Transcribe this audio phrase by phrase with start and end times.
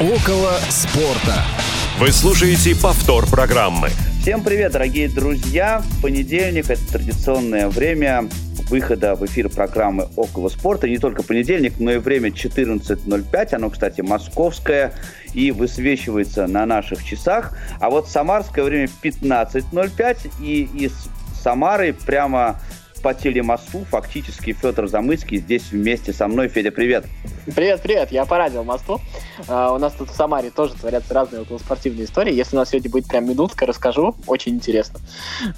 [0.00, 1.44] Около спорта.
[2.00, 3.90] Вы слушаете повтор программы.
[4.20, 5.82] Всем привет, дорогие друзья.
[6.02, 8.28] Понедельник– это традиционное время
[8.68, 10.88] выхода в эфир программы «Около спорта».
[10.88, 13.54] Не только понедельник, но и время 14.05.
[13.54, 14.94] Оно, кстати, московское
[15.32, 17.56] и высвечивается на наших часах.
[17.78, 20.32] А вот самарское время 15.05.
[20.40, 21.08] И из
[21.44, 22.58] Самары прямо
[23.04, 26.48] по телемосту фактически Федор Замыцкий здесь вместе со мной.
[26.48, 27.04] Федя, привет.
[27.54, 28.98] Привет, привет, я по радиомосту.
[29.46, 32.32] Uh, у нас тут в Самаре тоже творятся разные околоспортивные истории.
[32.32, 34.16] Если у нас сегодня будет прям минутка, расскажу.
[34.26, 35.00] Очень интересно.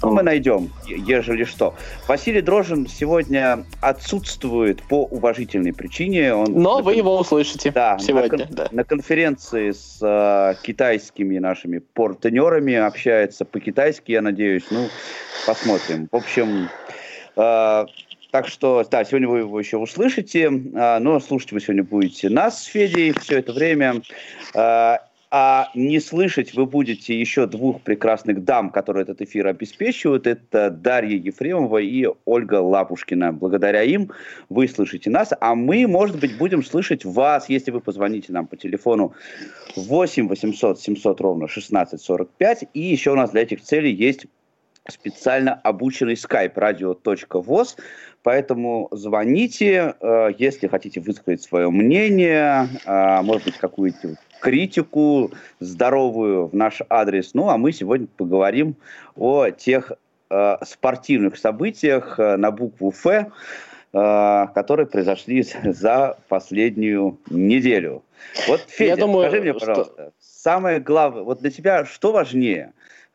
[0.01, 1.73] Ну, мы найдем, ежели что.
[2.09, 6.33] Василий Дрожин сегодня отсутствует по уважительной причине.
[6.33, 6.83] Он Но на...
[6.83, 8.39] вы его услышите да, сегодня.
[8.39, 8.55] На, кон...
[8.55, 8.67] да.
[8.71, 14.65] на конференции с uh, китайскими нашими партнерами общается по-китайски, я надеюсь.
[14.69, 14.89] Ну,
[15.45, 16.09] посмотрим.
[16.11, 16.86] В общем, а,
[17.37, 22.63] так что, да, сегодня вы его еще услышите, а, но слушать вы сегодня будете нас
[22.63, 24.01] с Федей все это время.
[24.53, 30.25] А, а не слышать вы будете еще двух прекрасных дам, которые этот эфир обеспечивают.
[30.25, 33.33] Это Дарья Ефремова и Ольга Лапушкина.
[33.33, 34.11] Благодаря им
[34.49, 38.55] вы слышите нас, а мы, может быть, будем слышать вас, если вы позвоните нам по
[38.55, 39.13] телефону
[39.75, 42.65] 8 800 700 ровно 1645.
[42.73, 44.27] И еще у нас для этих целей есть
[44.89, 47.77] специально обученный skype radio.voz,
[48.23, 56.55] поэтому звоните, э, если хотите высказать свое мнение, э, может быть, какую-то критику здоровую в
[56.55, 57.33] наш адрес.
[57.33, 58.75] Ну, а мы сегодня поговорим
[59.15, 59.91] о тех
[60.29, 63.31] э, спортивных событиях на букву «Ф»,
[63.93, 68.03] которые произошли за последнюю неделю.
[68.47, 70.11] Вот, Федя, Я думаю, скажи мне, пожалуйста, что...
[70.19, 72.73] самое главное, вот для тебя что важнее–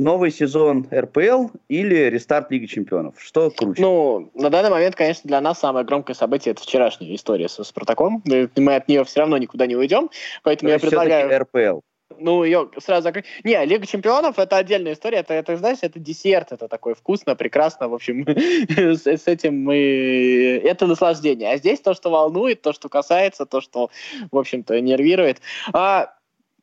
[0.00, 3.14] новый сезон РПЛ или рестарт Лиги Чемпионов?
[3.18, 3.80] Что круче?
[3.80, 8.22] Ну, на данный момент, конечно, для нас самое громкое событие это вчерашняя история со Спартаком.
[8.24, 10.10] Мы от нее все равно никуда не уйдем,
[10.42, 11.40] поэтому То я предлагаю...
[11.40, 11.80] РПЛ.
[12.18, 13.24] Ну, ее сразу закрыть.
[13.44, 15.18] Не, Лига Чемпионов это отдельная история.
[15.18, 17.88] Это, это, знаешь, это десерт, это такое вкусно, прекрасно.
[17.88, 18.26] В общем,
[18.68, 20.60] с, с этим мы...
[20.64, 21.52] Это наслаждение.
[21.52, 23.90] А здесь то, что волнует, то, что касается, то, что,
[24.30, 25.40] в общем-то, нервирует.
[25.72, 26.12] А,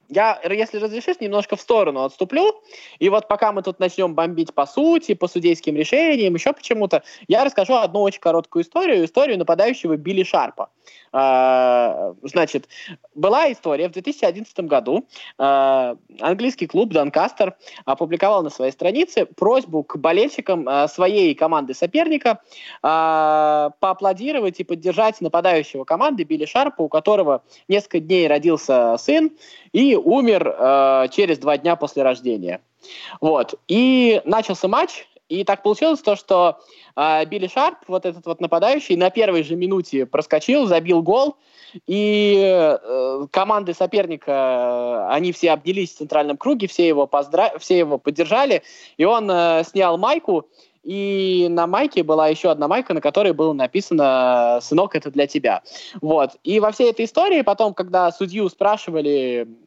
[0.10, 2.62] я, если разрешишь, немножко в сторону отступлю.
[3.00, 7.44] И вот пока мы тут начнем бомбить по сути, по судейским решениям, еще почему-то, я
[7.44, 10.70] расскажу одну очень короткую историю, историю нападающего Билли Шарпа.
[11.12, 12.68] А, значит,
[13.16, 15.08] была история в 2011 году.
[15.38, 22.42] А, английский клуб Донкастер опубликовал на своей странице просьбу к болельщикам а, своей команды соперника
[22.82, 29.32] поаплодировать и поддержать нападающего команды Билли Шарпа, у которого несколько дней родился сын
[29.72, 32.62] и умер через два дня после рождения.
[33.22, 33.56] Вот.
[33.68, 36.60] И начался матч, и так получилось то, что
[36.96, 41.36] э, Билли Шарп, вот этот вот нападающий, на первой же минуте проскочил, забил гол,
[41.86, 47.52] и э, команды соперника, э, они все обнялись в центральном круге, все его, поздра...
[47.60, 48.64] все его поддержали,
[48.96, 50.48] и он э, снял майку,
[50.84, 55.62] и на майке была еще одна майка, на которой было написано «Сынок, это для тебя».
[56.00, 56.38] Вот.
[56.46, 59.50] И во всей этой истории потом, когда судью спрашивали,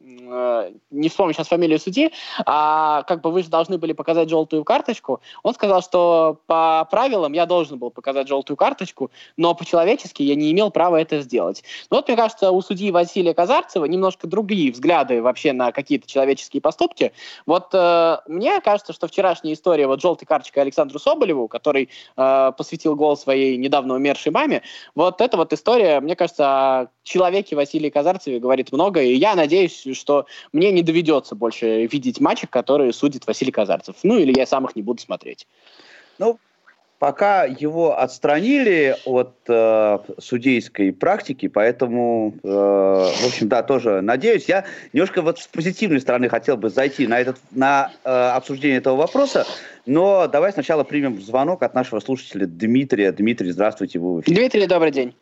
[0.89, 2.11] не вспомню сейчас фамилию судьи,
[2.45, 5.21] а как бы вы же должны были показать желтую карточку.
[5.43, 10.51] Он сказал, что по правилам я должен был показать желтую карточку, но по-человечески я не
[10.51, 11.63] имел права это сделать.
[11.89, 16.61] Ну вот, мне кажется, у судьи Василия Казарцева немножко другие взгляды вообще на какие-то человеческие
[16.61, 17.11] поступки.
[17.45, 22.95] Вот э, мне кажется, что вчерашняя история вот желтой карточкой Александру Соболеву, который э, посвятил
[22.95, 24.61] гол своей недавно умершей маме,
[24.95, 29.85] вот эта вот история, мне кажется, о человеке Василии Казарцеве говорит много, и я надеюсь,
[29.93, 30.20] что
[30.53, 33.95] мне не доведется больше видеть матчи, которые судит Василий Казарцев.
[34.03, 35.47] Ну, или я сам их не буду смотреть.
[36.17, 36.39] Ну,
[37.01, 44.45] пока его отстранили от э, судейской практики, поэтому, э, в общем, да, тоже надеюсь.
[44.47, 48.97] Я немножко вот с позитивной стороны хотел бы зайти на, этот, на э, обсуждение этого
[48.97, 49.47] вопроса,
[49.87, 53.11] но давай сначала примем звонок от нашего слушателя Дмитрия.
[53.11, 54.37] Дмитрий, здравствуйте, вы в эфире.
[54.37, 55.15] Дмитрий, добрый день.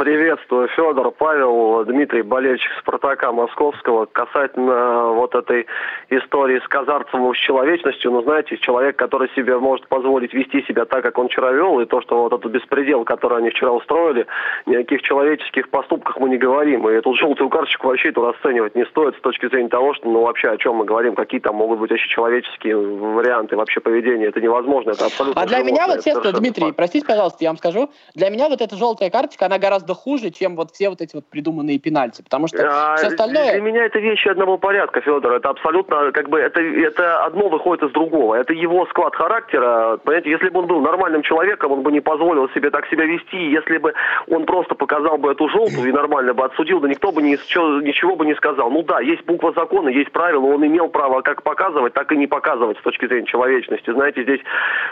[0.00, 4.06] Приветствую, Федор, Павел, Дмитрий, болельщик Спартака Московского.
[4.06, 5.66] Касательно вот этой
[6.08, 11.02] истории с Казарцевым, с человечностью, ну, знаете, человек, который себе может позволить вести себя так,
[11.02, 14.26] как он вчера вел, и то, что вот этот беспредел, который они вчера устроили,
[14.64, 16.88] ни о каких человеческих поступках мы не говорим.
[16.88, 20.22] И эту желтую карточку вообще тут расценивать не стоит с точки зрения того, что, ну,
[20.22, 24.28] вообще о чем мы говорим, какие там могут быть вообще человеческие варианты вообще поведения.
[24.28, 27.90] Это невозможно, это абсолютно А для меня вот, честно, Дмитрий, простите, пожалуйста, я вам скажу,
[28.14, 31.14] для меня вот эта желтая карточка, она гораздо гораздо хуже, чем вот все вот эти
[31.14, 33.52] вот придуманные пенальти, потому что а, все остальное...
[33.52, 37.84] Для меня это вещи одного порядка, Федор, это абсолютно, как бы, это, это одно выходит
[37.84, 41.92] из другого, это его склад характера, понимаете, если бы он был нормальным человеком, он бы
[41.92, 43.92] не позволил себе так себя вести, если бы
[44.28, 48.16] он просто показал бы эту желтую и нормально бы отсудил, да никто бы ничего, ничего
[48.16, 48.70] бы не сказал.
[48.70, 52.26] Ну да, есть буква закона, есть правила, он имел право как показывать, так и не
[52.26, 53.92] показывать с точки зрения человечности.
[53.92, 54.40] Знаете, здесь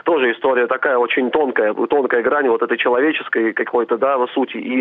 [0.04, 4.56] тоже история такая очень тонкая, тонкая грань вот этой человеческой какой-то, да, сути.
[4.56, 4.77] И,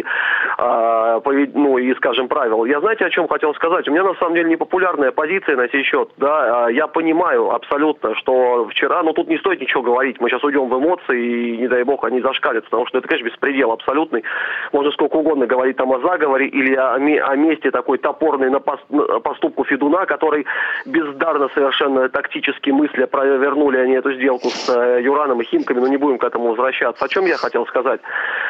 [0.57, 1.21] а,
[1.53, 2.65] ну, и, скажем, правил.
[2.65, 3.87] Я знаете, о чем хотел сказать?
[3.87, 8.15] У меня, на самом деле, непопулярная позиция на сей счет, да, а, я понимаю абсолютно,
[8.15, 11.67] что вчера, ну, тут не стоит ничего говорить, мы сейчас уйдем в эмоции, и, не
[11.67, 14.23] дай бог, они зашкалят, потому что это, конечно, беспредел абсолютный.
[14.71, 19.63] Можно сколько угодно говорить там о заговоре или о, о месте такой топорной на поступку
[19.63, 20.45] Федуна, который
[20.85, 25.97] бездарно совершенно тактически мысли провернули они эту сделку с э, Юраном и Химками, но не
[25.97, 27.03] будем к этому возвращаться.
[27.03, 28.01] О чем я хотел сказать?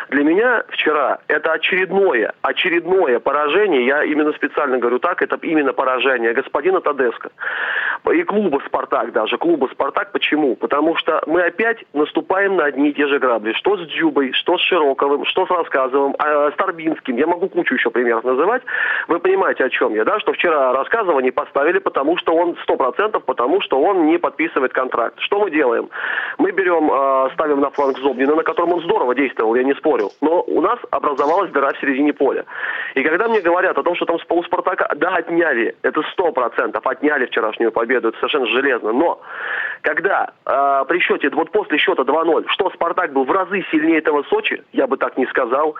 [0.09, 6.33] Для меня вчера это очередное, очередное поражение, я именно специально говорю так, это именно поражение
[6.33, 7.31] господина Тадеско
[8.11, 10.11] и клуба «Спартак» даже, клуба «Спартак».
[10.11, 10.55] Почему?
[10.55, 13.53] Потому что мы опять наступаем на одни и те же грабли.
[13.53, 17.17] Что с Дзюбой, что с Широковым, что с Рассказовым, э, с Торбинским.
[17.17, 18.61] Я могу кучу еще примеров называть.
[19.07, 20.19] Вы понимаете, о чем я, да?
[20.19, 24.73] Что вчера Рассказова не поставили, потому что он, сто процентов, потому что он не подписывает
[24.73, 25.19] контракт.
[25.19, 25.89] Что мы делаем?
[26.37, 30.09] Мы берем, э, ставим на фланг Зобнина, на котором он здорово действовал, я не спорю.
[30.21, 30.79] Но у нас
[31.27, 32.45] образовалась дыра в середине поля.
[32.95, 36.85] И когда мне говорят о том, что там с полуспартака, да, отняли, это сто процентов,
[36.85, 38.93] отняли вчерашнюю победу, это совершенно железно.
[38.93, 39.21] Но
[39.81, 44.23] когда э, при счете, вот после счета 2-0, что Спартак был в разы сильнее этого
[44.23, 45.75] Сочи, я бы так не сказал.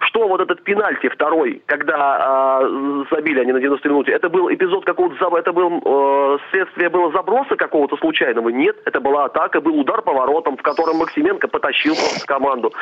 [0.00, 4.84] Что вот этот пенальти второй, когда э, забили они на 90 минуте, это был эпизод
[4.84, 8.48] какого-то, это был э, следствие было заброса какого-то случайного?
[8.48, 12.72] Нет, это была атака, был удар по воротам, в котором Максименко потащил просто команду.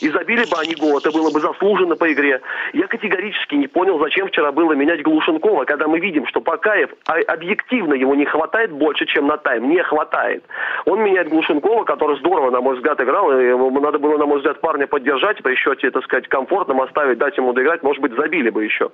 [0.00, 2.40] И забили бы они гол, это было бы заслуженно по игре.
[2.72, 7.18] Я категорически не понял, зачем вчера было менять Глушенкова, когда мы видим, что Пакаев а,
[7.26, 9.68] объективно его не хватает больше, чем на тайм.
[9.68, 10.44] Не хватает.
[10.84, 13.32] Он меняет Глушенкова, который здорово, на мой взгляд, играл.
[13.32, 17.36] Ему надо было, на мой взгляд, парня поддержать при счете, так сказать, комфортном оставить, дать
[17.36, 17.82] ему доиграть.
[17.82, 18.90] Может быть, забили бы еще.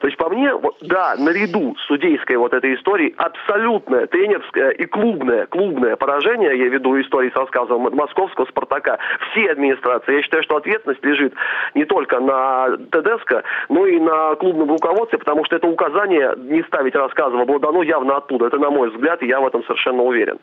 [0.00, 4.86] То есть, по мне, вот, да, наряду с судейской вот этой историей абсолютное тренерское и
[4.86, 8.98] клубное, клубное поражение, я веду истории с рассказом московского «Спартака»,
[9.30, 10.16] все администрации.
[10.16, 11.34] Я считаю, что ответственность лежит
[11.74, 16.94] не только на ТДСК, но и на клубном руководстве, потому что это указание не ставить
[16.94, 18.46] рассказов было дано явно оттуда.
[18.46, 20.38] Это на мой взгляд, и я в этом совершенно уверен.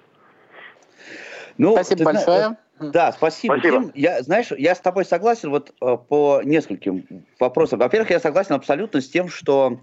[1.58, 2.58] Ну, спасибо большое.
[2.80, 3.54] Да, спасибо.
[3.54, 3.82] спасибо.
[3.84, 7.06] Тим, я, знаешь, я с тобой согласен вот э, по нескольким
[7.40, 7.80] вопросам.
[7.80, 9.80] Во-первых, я согласен абсолютно с тем, что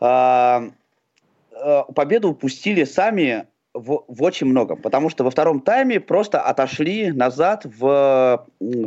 [0.00, 6.40] э, э, победу упустили сами в, в очень многом, потому что во втором тайме просто
[6.40, 8.46] отошли назад в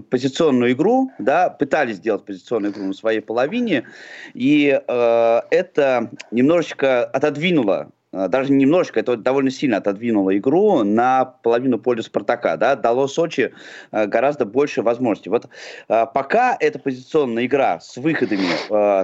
[0.09, 3.83] позиционную игру, да, пытались сделать позиционную игру на своей половине,
[4.33, 11.77] и э, это немножечко отодвинуло Э, даже немножко, это довольно сильно отодвинуло игру на половину
[11.77, 13.53] поля Спартака, да, дало Сочи
[13.91, 15.29] э, гораздо больше возможностей.
[15.29, 15.47] Вот
[15.89, 18.45] э, пока эта позиционная игра с выходами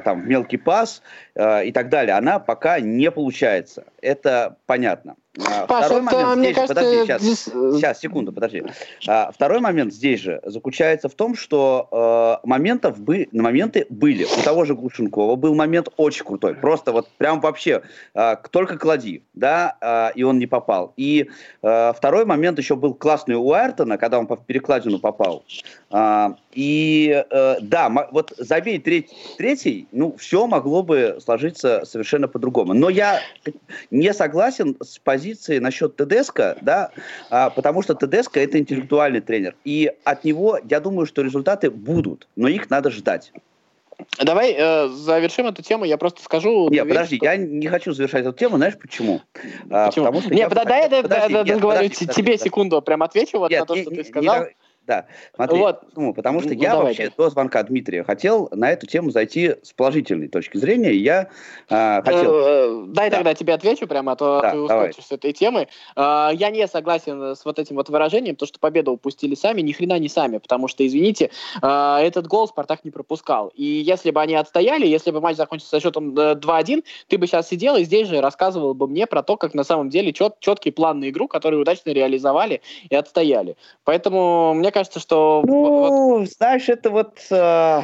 [0.02, 1.02] там в мелкий пас
[1.36, 3.86] и так далее, она пока не получается.
[4.02, 5.16] Это понятно.
[5.40, 8.64] А, Паша, Второй это, момент мне здесь кажется, подожди, сейчас, сейчас, секунду, подожди.
[9.08, 14.26] А, второй момент здесь же заключается в том, что э, моментов бы, моменты были.
[14.26, 16.56] У того же Глушенкова был момент очень крутой.
[16.56, 17.82] Просто вот прям вообще
[18.14, 20.94] э, только клади, да, э, и он не попал.
[20.98, 21.30] И
[21.62, 25.46] э, второй момент еще был классный у Айртона, когда он по перекладину попал.
[25.92, 32.74] Э, и э, да, вот забей треть, третий, ну, все могло бы сложиться совершенно по-другому.
[32.74, 33.22] Но я
[33.90, 36.92] не согласен с позицией насчет ТДСК, да,
[37.30, 39.56] а, потому что ТДСК это интеллектуальный тренер.
[39.64, 43.32] И от него, я думаю, что результаты будут, но их надо ждать.
[44.20, 45.86] Давай э, завершим эту тему.
[45.86, 46.70] Я просто скажу.
[46.70, 47.26] Нет, подожди, что...
[47.26, 48.58] я не хочу завершать эту тему.
[48.58, 49.22] Знаешь почему?
[49.70, 50.06] А, почему?
[50.06, 52.82] А, потому что не, подожди, я, подожди, подожди, я, нет, говорю, подожди, тебе подожди, секунду
[52.82, 54.44] прям отвечу вот нет, на то, не, что ты сказал.
[54.44, 54.56] Не,
[54.88, 55.84] да, смотри, вот.
[55.96, 57.04] ну, потому что ну, я давайте.
[57.04, 60.94] вообще до звонка Дмитрия хотел на эту тему зайти с положительной точки зрения.
[60.94, 61.30] Я
[61.70, 62.34] э, хотел...
[62.34, 63.18] Э, дай да.
[63.18, 65.68] тогда тебе отвечу прямо, а то да, ты ускочишь с этой темы.
[65.96, 69.72] Э, я не согласен с вот этим вот выражением, то, что победу упустили сами, ни
[69.72, 71.30] хрена не сами, потому что, извините,
[71.62, 73.54] э, этот гол Спартак не пропускал.
[73.56, 77.48] И если бы они отстояли, если бы матч закончился со счетом 2-1, ты бы сейчас
[77.48, 80.72] сидел и здесь же рассказывал бы мне про то, как на самом деле чет, четкий
[80.72, 83.56] план на игру, который удачно реализовали и отстояли.
[83.84, 85.44] Поэтому мне Мне кажется, что...
[85.46, 86.30] Ну, вот...
[86.30, 87.82] знаешь, это вот э,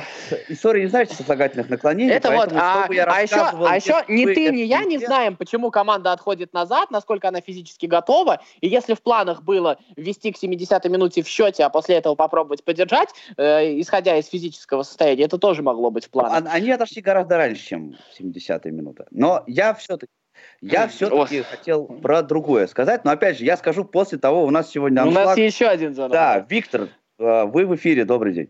[0.48, 2.13] история не значит сослагательных наклонений.
[2.13, 6.13] Это вот, а, а, еще, а еще ни ты, ни я не знаем, почему команда
[6.13, 11.24] отходит назад, насколько она физически готова, и если в планах было ввести к 70-й минуте
[11.24, 15.91] в счете, а после этого попробовать поддержать, э, исходя из физического состояния, это тоже могло
[15.91, 16.46] быть в планах.
[16.53, 19.08] Они отошли гораздо раньше, чем 70-я минута.
[19.12, 20.13] Но я все-таки
[20.62, 24.70] я все-таки хотел про другое сказать, но опять же, я скажу после того, у нас
[24.70, 25.25] сегодня аншлаг.
[25.25, 26.13] У нас еще один звонок.
[26.13, 26.89] Да, Виктор,
[27.20, 28.50] э, вы в эфире, добрый день.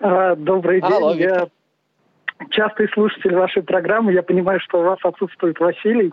[0.00, 1.48] А, добрый день, Алло, я
[2.50, 6.12] частый слушатель вашей программы, я понимаю, что у вас отсутствует Василий,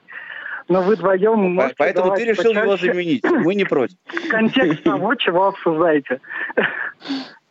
[0.68, 3.98] но вы вдвоем Поэтому ты решил его заменить, мы не против.
[4.30, 6.20] Контекст того, чего обсуждаете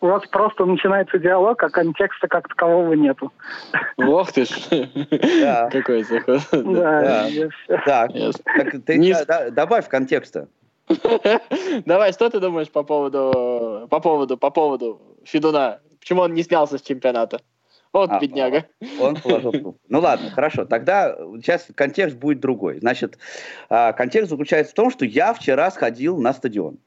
[0.00, 3.32] у вас просто начинается диалог, а контекста как такового нету.
[3.98, 4.50] Ох ты ж.
[5.70, 6.40] Какой заход.
[6.52, 7.28] Да,
[7.84, 8.10] Так,
[8.86, 10.48] ты добавь контекста.
[11.84, 15.80] Давай, что ты думаешь по поводу, по поводу, по поводу Федуна?
[16.00, 17.40] Почему он не снялся с чемпионата?
[17.92, 18.66] Вот а, бедняга.
[19.00, 19.76] Он положил трубку.
[19.88, 20.64] Ну ладно, хорошо.
[20.64, 22.78] Тогда сейчас контекст будет другой.
[22.78, 23.18] Значит,
[23.68, 26.78] а, контекст заключается в том, что я вчера сходил на стадион.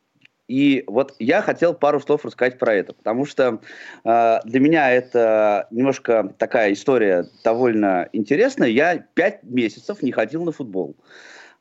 [0.47, 3.61] И вот я хотел пару слов рассказать про это, потому что
[4.03, 8.67] э, для меня это немножко такая история довольно интересная.
[8.67, 10.97] Я пять месяцев не ходил на футбол.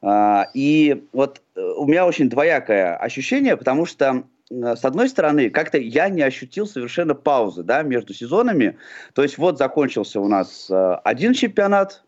[0.02, 5.48] Э, и вот э, у меня очень двоякое ощущение, потому что э, с одной стороны,
[5.48, 8.76] как-то я не ощутил совершенно паузы да, между сезонами.
[9.14, 12.02] То есть вот закончился у нас э, один чемпионат,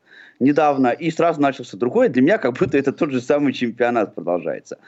[0.44, 2.08] недавно, и сразу начался другой.
[2.08, 4.78] Для меня как будто это тот же самый чемпионат продолжается.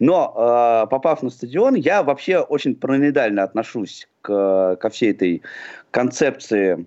[0.00, 5.42] Но э, попав на стадион, я вообще очень параноидально отношусь к, ко всей этой
[5.90, 6.86] концепции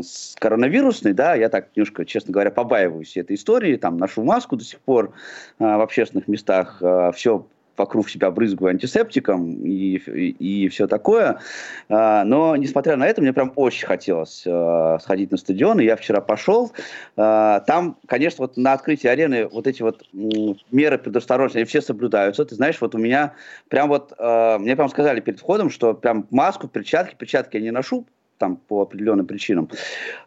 [0.00, 4.64] с коронавирусной, да, я так немножко, честно говоря, побаиваюсь этой истории, там ношу маску до
[4.64, 5.12] сих пор
[5.58, 11.40] э, в общественных местах, э, все вокруг себя брызгаю антисептиком и, и, и все такое.
[11.88, 15.96] А, но, несмотря на это, мне прям очень хотелось а, сходить на стадион, и я
[15.96, 16.72] вчера пошел.
[17.16, 22.44] А, там, конечно, вот на открытии арены вот эти вот меры предосторожности, все соблюдаются.
[22.44, 23.34] Ты знаешь, вот у меня
[23.68, 28.06] прям вот, мне прям сказали перед входом, что прям маску, перчатки, перчатки я не ношу,
[28.38, 29.68] там по определенным причинам.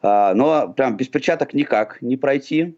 [0.02, 2.76] Но прям без перчаток никак не пройти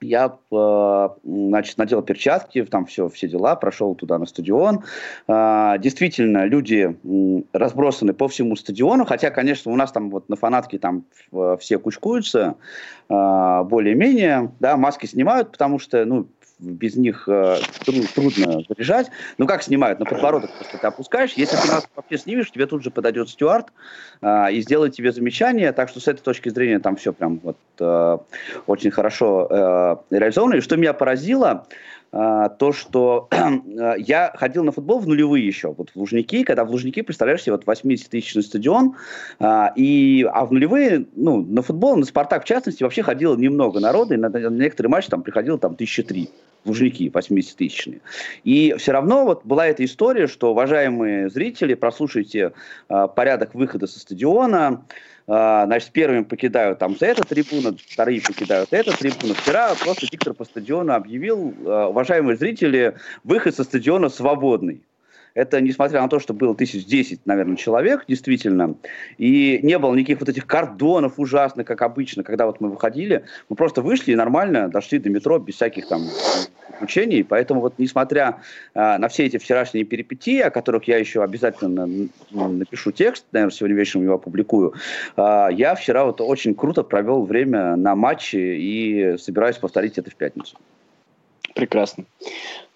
[0.00, 4.84] я, э, значит, надел перчатки, там все, все дела, прошел туда на стадион.
[5.28, 6.96] А, действительно, люди
[7.52, 11.04] разбросаны по всему стадиону, хотя, конечно, у нас там вот на фанатке там
[11.58, 12.56] все кучкуются
[13.08, 16.26] а, более-менее, да, маски снимают, потому что, ну,
[16.60, 19.10] без них э, трудно заряжать.
[19.38, 19.98] Ну, как снимают?
[19.98, 21.32] На подбородок просто ты опускаешь.
[21.32, 23.68] Если ты нас вообще снимешь, тебе тут же подойдет стюард
[24.20, 25.72] э, и сделает тебе замечание.
[25.72, 28.18] Так что с этой точки зрения там все прям вот э,
[28.66, 30.56] очень хорошо реализовано.
[30.56, 31.66] И что меня поразило,
[32.10, 33.28] то, что
[33.98, 37.52] я ходил на футбол в нулевые еще, вот в Лужники, когда в Лужники, представляешь себе,
[37.52, 38.96] вот 80-тысячный стадион,
[39.38, 43.78] а, и, а в нулевые, ну, на футбол, на Спартак в частности, вообще ходило немного
[43.78, 46.30] народа, и на, на некоторые матчи там приходило там тысячи три.
[46.64, 48.00] Лужники 80-тысячные.
[48.44, 52.52] И все равно вот была эта история, что, уважаемые зрители, прослушайте
[52.88, 54.84] э, порядок выхода со стадиона,
[55.26, 59.34] э, значит, первыми покидают там за эту трибуну, вторые покидают эту трибуну.
[59.34, 64.82] Вчера просто диктор по стадиону объявил, э, уважаемые зрители, выход со стадиона свободный.
[65.34, 68.74] Это несмотря на то, что было тысяч десять, наверное, человек, действительно,
[69.18, 73.24] и не было никаких вот этих кордонов ужасных, как обычно, когда вот мы выходили.
[73.48, 76.02] Мы просто вышли и нормально дошли до метро без всяких там
[76.80, 77.24] приключений.
[77.24, 78.40] Поэтому вот несмотря
[78.74, 81.88] э, на все эти вчерашние перипетии, о которых я еще обязательно
[82.30, 84.74] напишу текст, наверное, сегодня вечером его опубликую,
[85.16, 90.14] э, я вчера вот очень круто провел время на матче и собираюсь повторить это в
[90.14, 90.56] пятницу.
[91.54, 92.04] Прекрасно.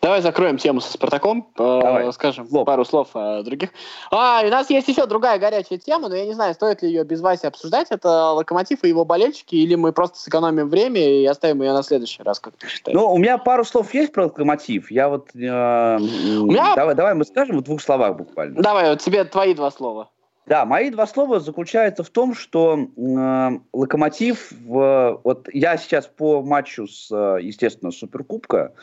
[0.05, 2.13] Давай закроем тему со Спартаком, Давай.
[2.13, 2.67] скажем Лоб.
[2.67, 3.71] пару слов о других.
[4.11, 7.05] А, у нас есть еще другая горячая тема, но я не знаю, стоит ли ее
[7.05, 7.87] без Васи обсуждать.
[7.89, 12.23] Это Локомотив и его болельщики, или мы просто сэкономим время и оставим ее на следующий
[12.23, 12.95] раз, как ты считаешь?
[12.95, 14.91] Ну, у меня пару слов есть про Локомотив.
[14.91, 15.29] Я вот...
[15.35, 16.75] Э, меня...
[16.75, 18.61] давай, давай мы скажем в двух словах буквально.
[18.61, 20.11] Давай, вот тебе твои два слова.
[20.47, 26.43] Да, мои два слова заключаются в том, что э, Локомотив, э, вот я сейчас по
[26.43, 28.75] матчу с, э, естественно, Суперкубка,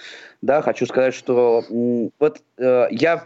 [0.41, 1.63] да, хочу сказать, что
[2.19, 3.25] вот э, я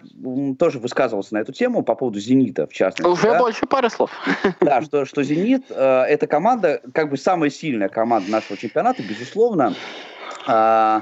[0.59, 3.09] тоже высказывался на эту тему по поводу Зенита, в частности.
[3.09, 3.39] Уже да?
[3.39, 4.11] больше пары слов.
[4.59, 9.75] Да, что, что Зенит э, это команда, как бы самая сильная команда нашего чемпионата, безусловно.
[10.47, 11.01] Э,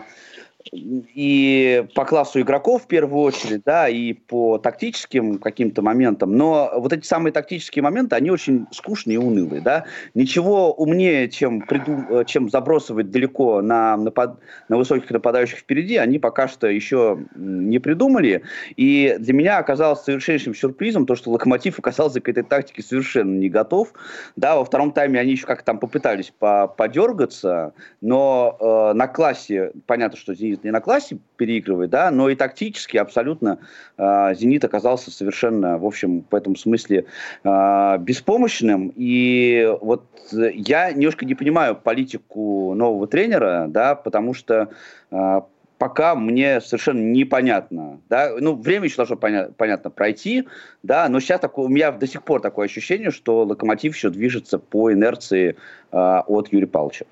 [0.71, 6.35] и по классу игроков в первую очередь, да, и по тактическим каким-то моментам.
[6.35, 9.85] Но вот эти самые тактические моменты, они очень скучные и унылые, да.
[10.13, 14.39] Ничего умнее, чем, приду, чем забросывать далеко на, напад,
[14.69, 18.43] на высоких нападающих впереди, они пока что еще не придумали.
[18.75, 23.49] И для меня оказалось совершеннейшим сюрпризом то, что Локомотив оказался к этой тактике совершенно не
[23.49, 23.93] готов.
[24.35, 29.71] Да, во втором тайме они еще как-то там попытались по подергаться, но э, на классе,
[29.85, 33.59] понятно, что «Зенит» не на классе переигрывает, да, но и тактически абсолютно
[33.97, 37.05] э, «Зенит» оказался совершенно, в общем, в этом смысле
[37.43, 38.93] э, беспомощным.
[38.95, 44.69] И вот я немножко не понимаю политику нового тренера, да, потому что
[45.11, 45.41] э,
[45.77, 47.99] пока мне совершенно непонятно.
[48.09, 48.31] Да?
[48.39, 50.47] Ну, время еще должно поня- понятно пройти,
[50.83, 54.59] да, но сейчас такое, у меня до сих пор такое ощущение, что локомотив еще движется
[54.59, 55.55] по инерции
[55.91, 57.05] э, от Юрия Павловича.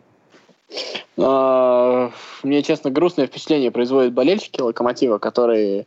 [1.17, 2.11] А,
[2.43, 5.85] мне, честно, грустное впечатление производят болельщики Локомотива, которые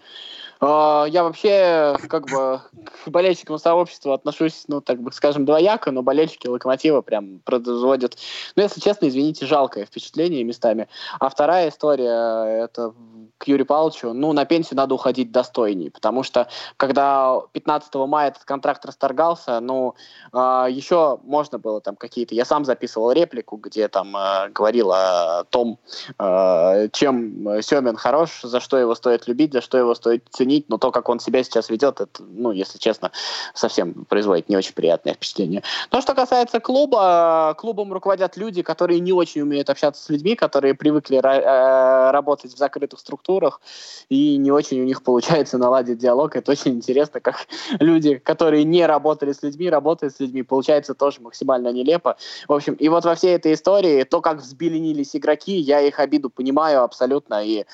[1.06, 2.60] я вообще как бы
[3.04, 8.16] к болельщикам сообщества отношусь, ну, так бы скажем, двояко, но болельщики Локомотива прям производят,
[8.56, 10.88] ну, если честно, извините, жалкое впечатление местами.
[11.18, 12.94] А вторая история, это
[13.38, 18.44] к Юрию Павловичу, ну, на пенсию надо уходить достойней, потому что когда 15 мая этот
[18.44, 19.94] контракт расторгался, ну,
[20.32, 22.34] э, еще можно было там какие-то...
[22.34, 25.78] Я сам записывал реплику, где там э, говорил о том,
[26.18, 30.78] э, чем Семин хорош, за что его стоит любить, за что его стоит ценить, но
[30.78, 33.10] то, как он себя сейчас ведет, это, ну, если честно,
[33.54, 35.62] совсем производит не очень приятное впечатление.
[35.90, 40.74] То, что касается клуба, клубом руководят люди, которые не очень умеют общаться с людьми, которые
[40.74, 43.60] привыкли э, работать в закрытых структурах,
[44.08, 46.36] и не очень у них получается наладить диалог.
[46.36, 47.46] Это очень интересно, как
[47.80, 52.16] люди, которые не работали с людьми, работают с людьми, получается тоже максимально нелепо.
[52.48, 56.30] В общем, и вот во всей этой истории, то, как взбеленились игроки, я их обиду
[56.30, 57.64] понимаю абсолютно, и,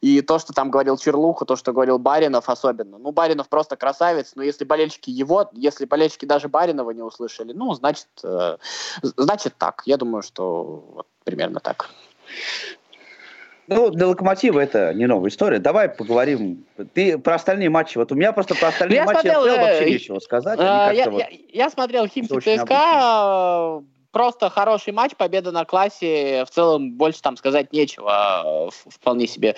[0.00, 2.98] и то, что там говорил Черлуха, то, что говорил Баринов особенно.
[2.98, 7.74] Ну, Баринов просто красавец, но если болельщики его, если болельщики даже Баринова не услышали, ну,
[7.74, 8.58] значит, э,
[9.02, 9.82] значит так.
[9.86, 11.90] Я думаю, что вот примерно так.
[13.66, 15.58] Ну, для Локомотива это не новая история.
[15.58, 16.64] Давай поговорим.
[16.94, 17.98] Ты про остальные матчи.
[17.98, 20.60] Вот у меня просто про остальные ну, я матчи смотрел, вообще э, нечего сказать.
[20.62, 21.18] А, я, вот...
[21.18, 23.82] я, я смотрел Химки ЦСКА
[24.16, 26.46] просто хороший матч, победа на классе.
[26.46, 28.70] В целом больше там сказать нечего.
[28.70, 29.56] Вполне себе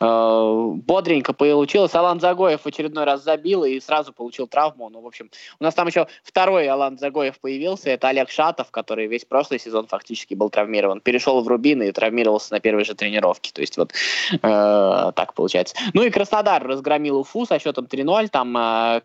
[0.00, 1.94] э, бодренько получилось.
[1.94, 4.88] Алан Загоев в очередной раз забил и сразу получил травму.
[4.88, 7.90] Ну, в общем, у нас там еще второй Алан Загоев появился.
[7.90, 11.00] Это Олег Шатов, который весь прошлый сезон фактически был травмирован.
[11.00, 13.52] Перешел в Рубин и травмировался на первой же тренировке.
[13.52, 13.92] То есть вот
[14.32, 15.76] э, так получается.
[15.94, 18.26] Ну и Краснодар разгромил Уфу со счетом 3-0.
[18.26, 19.02] Там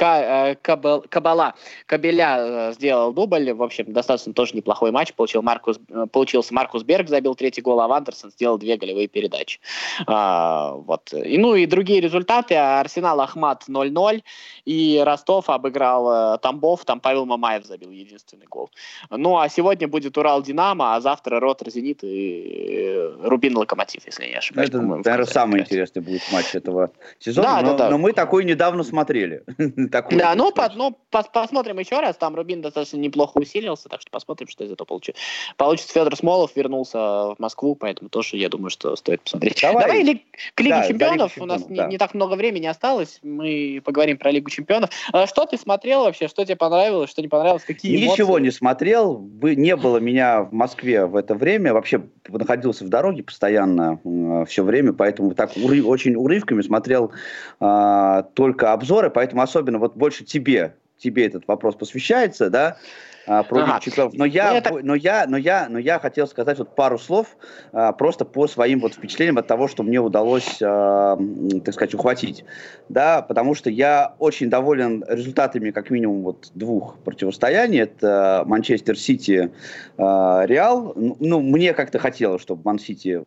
[0.00, 1.54] э, Кабала,
[1.86, 6.82] Кабеля э, сделал дубль, в общем, достаточно тоже неплохой матч, получил Маркус, э, получился Маркус
[6.82, 9.60] Берг, забил третий гол, а Вандерсон сделал две голевые передачи.
[10.06, 11.12] А, вот.
[11.12, 14.22] И, ну и другие результаты, Арсенал Ахмат 0-0,
[14.64, 18.70] и Ростов обыграл Тамбов, там Павел Мамаев забил единственный гол.
[19.10, 24.36] Ну а сегодня будет Урал-Динамо, а завтра Ротор Зенит и Рубин Локомотив, если я не
[24.36, 24.68] ошибаюсь.
[24.68, 27.90] Это, наверное, самый интересный будет матч этого сезона, да, но, да, да.
[27.90, 29.42] но мы такой недавно смотрели.
[29.88, 30.18] Такой.
[30.18, 32.16] Да, ну, по, ну пос, посмотрим еще раз.
[32.16, 35.20] Там Рубин достаточно неплохо усилился, так что посмотрим, что из этого получится.
[35.56, 39.60] Получится Федор Смолов вернулся в Москву, поэтому тоже, я думаю, что стоит посмотреть.
[39.60, 41.34] Давай, Давай ли, к Лиге да, чемпионов.
[41.34, 41.38] Чемпионов.
[41.38, 41.86] У нас да.
[41.86, 43.18] не, не так много времени осталось.
[43.22, 44.90] Мы поговорим про Лигу чемпионов.
[45.12, 46.28] А что ты смотрел вообще?
[46.28, 47.64] Что тебе понравилось, что не понравилось?
[47.64, 48.42] Какие Ничего эмоции?
[48.44, 49.28] не смотрел.
[49.42, 51.72] Не было меня в Москве в это время.
[51.72, 53.98] Вообще находился в дороге постоянно
[54.46, 57.12] все время, поэтому так урыв, очень урывками смотрел
[57.60, 62.78] э, только обзоры, поэтому особенно вот больше тебе, тебе этот вопрос посвящается, да,
[63.26, 63.80] а, про ага.
[63.80, 64.14] чемпионов.
[64.14, 64.78] Но я, ну, Это...
[64.82, 67.36] но я, но я, но я хотел сказать вот пару слов
[67.72, 71.18] а, просто по своим вот впечатлениям от того, что мне удалось, а,
[71.64, 72.44] так сказать, ухватить,
[72.88, 77.80] да, потому что я очень доволен результатами как минимум вот двух противостояний.
[77.80, 79.50] Это Манчестер Сити,
[79.96, 80.92] Реал.
[80.96, 83.24] Ну, мне как-то хотелось, чтобы Ман Сити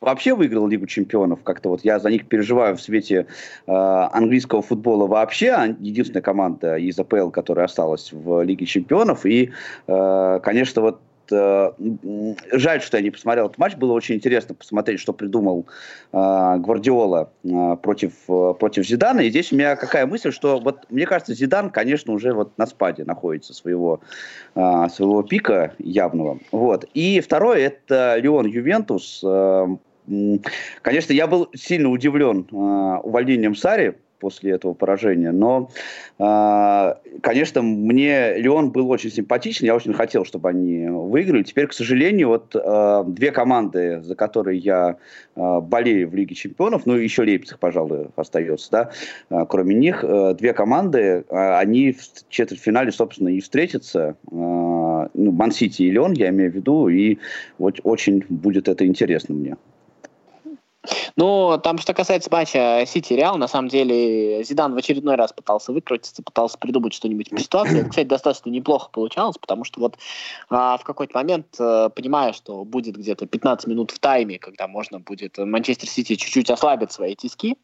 [0.00, 1.42] вообще выиграл Лигу чемпионов.
[1.42, 3.26] Как-то вот я за них переживаю в свете
[3.66, 5.50] э, английского футбола вообще.
[5.50, 9.26] А единственная команда из АПЛ, которая осталась в Лиге чемпионов.
[9.26, 9.50] И,
[9.86, 11.00] э, конечно, вот
[11.32, 11.72] э,
[12.52, 13.76] жаль, что я не посмотрел этот матч.
[13.76, 15.66] Было очень интересно посмотреть, что придумал
[16.12, 19.20] э, Гвардиола э, против, э, против Зидана.
[19.20, 22.66] И здесь у меня какая мысль, что вот мне кажется, Зидан, конечно, уже вот на
[22.66, 24.00] спаде находится своего,
[24.54, 26.38] э, своего пика явного.
[26.52, 26.84] Вот.
[26.94, 29.22] И второе, это Леон Ювентус.
[29.24, 29.66] Э,
[30.82, 32.54] Конечно, я был сильно удивлен э,
[33.02, 35.32] увольнением Сари, после этого поражения.
[35.32, 35.70] Но,
[36.18, 41.42] э, конечно, мне Леон был очень симпатичен, я очень хотел, чтобы они выиграли.
[41.42, 44.96] Теперь, к сожалению, вот э, две команды, за которые я
[45.36, 48.90] болею в Лиге Чемпионов, ну, еще Лейпциг, пожалуй, остается,
[49.30, 54.16] да, кроме них, э, две команды, они в четвертьфинале, собственно, и встретятся.
[54.32, 57.18] Э, ну, Ман-Сити и Леон, я имею в виду, и
[57.58, 59.56] вот очень будет это интересно мне.
[61.16, 66.22] Ну, там, что касается матча Сити-Реал, на самом деле, Зидан в очередной раз пытался выкрутиться,
[66.22, 67.80] пытался придумать что-нибудь по ситуации.
[67.80, 69.96] Это, кстати, достаточно неплохо получалось, потому что вот
[70.50, 75.00] а, в какой-то момент, а, понимая, что будет где-то 15 минут в тайме, когда можно
[75.00, 77.56] будет Манчестер Сити чуть-чуть ослабить свои тиски,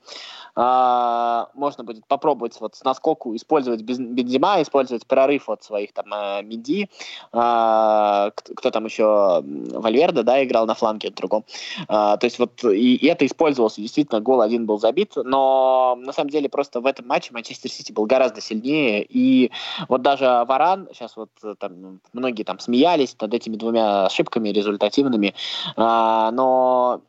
[0.56, 6.42] а, можно будет попробовать вот с наскоку использовать Бензима, использовать прорыв от своих там а,
[6.42, 6.88] Минди,
[7.32, 11.44] а, кто, кто там еще, Вальверде, да, играл на фланге другом.
[11.88, 16.12] А, то есть вот и, и это использовался, действительно, гол один был забит, но на
[16.12, 19.50] самом деле просто в этом матче Манчестер Сити был гораздо сильнее, и
[19.88, 25.35] вот даже Варан, сейчас вот там многие там смеялись над этими двумя ошибками результативными,
[25.77, 27.00] а, но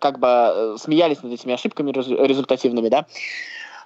[0.00, 3.06] как бы э, смеялись над этими ошибками результативными, да,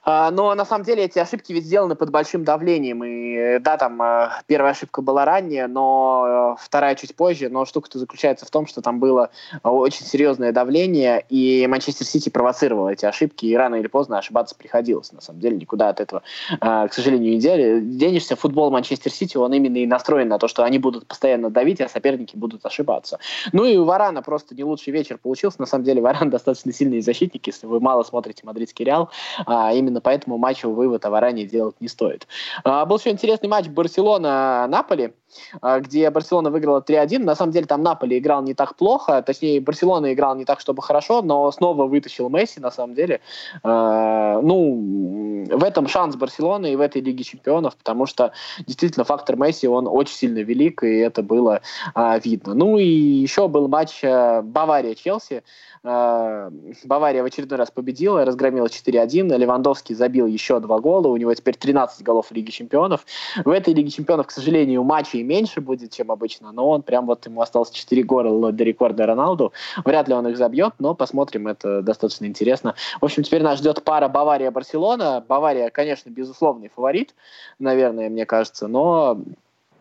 [0.05, 3.05] но на самом деле эти ошибки ведь сделаны под большим давлением.
[3.05, 7.49] И э, да, там э, первая ошибка была ранее, но э, вторая чуть позже.
[7.49, 9.31] Но штука-то заключается в том, что там было
[9.62, 15.12] очень серьезное давление, и Манчестер Сити провоцировал эти ошибки, и рано или поздно ошибаться приходилось.
[15.12, 16.23] На самом деле никуда от этого,
[16.61, 18.37] к сожалению, не денешься.
[18.37, 21.88] Футбол Манчестер Сити, он именно и настроен на то, что они будут постоянно давить, а
[21.88, 23.19] соперники будут ошибаться.
[23.53, 25.61] Ну и у Варана просто не лучший вечер получился.
[25.61, 29.11] На самом деле Варан достаточно сильный защитник, если вы мало смотрите мадридский Реал.
[29.47, 32.26] А именно поэтому матчу вывод о Варане делать не стоит.
[32.64, 35.14] А, был еще интересный матч Барселона-Наполи.
[35.61, 37.21] А, где Барселона выиграла 3-1.
[37.21, 40.83] На самом деле там Наполи играл не так плохо, точнее Барселона играл не так, чтобы
[40.83, 43.21] хорошо, но снова вытащил Месси на самом деле.
[43.62, 48.33] А, ну, в этом шанс Барселоны и в этой Лиге Чемпионов, потому что
[48.66, 51.61] действительно фактор Месси, он очень сильно велик, и это было
[51.95, 52.55] а, видно.
[52.55, 55.42] Ну и еще был матч Бавария-Челси.
[55.83, 59.37] Бавария в очередной раз победила, разгромила 4-1.
[59.37, 63.05] Левандовский забил еще два гола, у него теперь 13 голов в Лиге Чемпионов.
[63.45, 67.26] В этой Лиге Чемпионов, к сожалению, матчей меньше будет, чем обычно, но он прям вот
[67.26, 69.52] ему осталось 4 гола до рекорда Роналду.
[69.85, 72.74] Вряд ли он их забьет, но посмотрим, это достаточно интересно.
[73.00, 75.24] В общем, теперь нас ждет пара Бавария-Барселона.
[75.26, 77.14] Бавария, конечно, безусловный фаворит,
[77.58, 79.20] наверное, мне кажется, но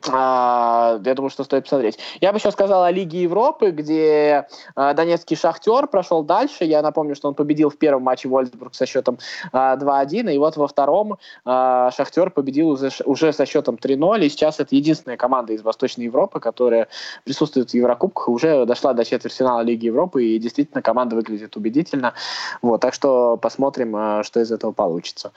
[0.10, 2.00] а, я думаю, что стоит посмотреть.
[2.20, 6.64] Я бы еще сказал о Лиге Европы, где а, донецкий Шахтер прошел дальше.
[6.66, 9.20] Я напомню, что он победил в первом матче Вольсбург со счетом
[9.52, 14.30] а, 2-1, и вот во втором а, Шахтер победил уже, уже со счетом 3-0, и
[14.30, 16.88] сейчас это единственная команда из Восточной Европы, которая
[17.24, 22.14] присутствует в Еврокубках, уже дошла до четвертьфинала Лиги Европы, и действительно команда выглядит убедительно.
[22.62, 25.32] Вот, так что посмотрим, что из этого получится.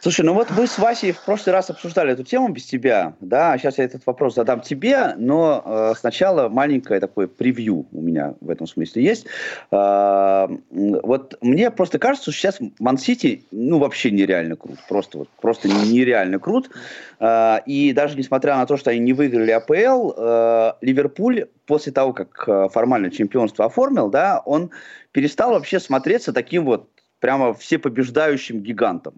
[0.00, 3.58] Слушай, ну вот мы с Васей в прошлый раз обсуждали эту тему без тебя, да,
[3.58, 8.48] сейчас я этот вопрос задам тебе, но э, сначала маленькое такое превью у меня в
[8.48, 9.26] этом смысле есть.
[9.72, 15.66] Э, вот мне просто кажется, что сейчас Ман-Сити, ну, вообще нереально крут, просто вот, просто
[15.66, 16.70] нереально крут,
[17.18, 22.12] э, и даже несмотря на то, что они не выиграли АПЛ, э, Ливерпуль после того,
[22.12, 24.70] как э, формально чемпионство оформил, да, он
[25.10, 29.14] перестал вообще смотреться таким вот прямо всепобеждающим гигантом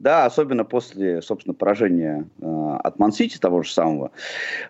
[0.00, 4.10] да, особенно после, собственно, поражения э, от Мансити того же самого.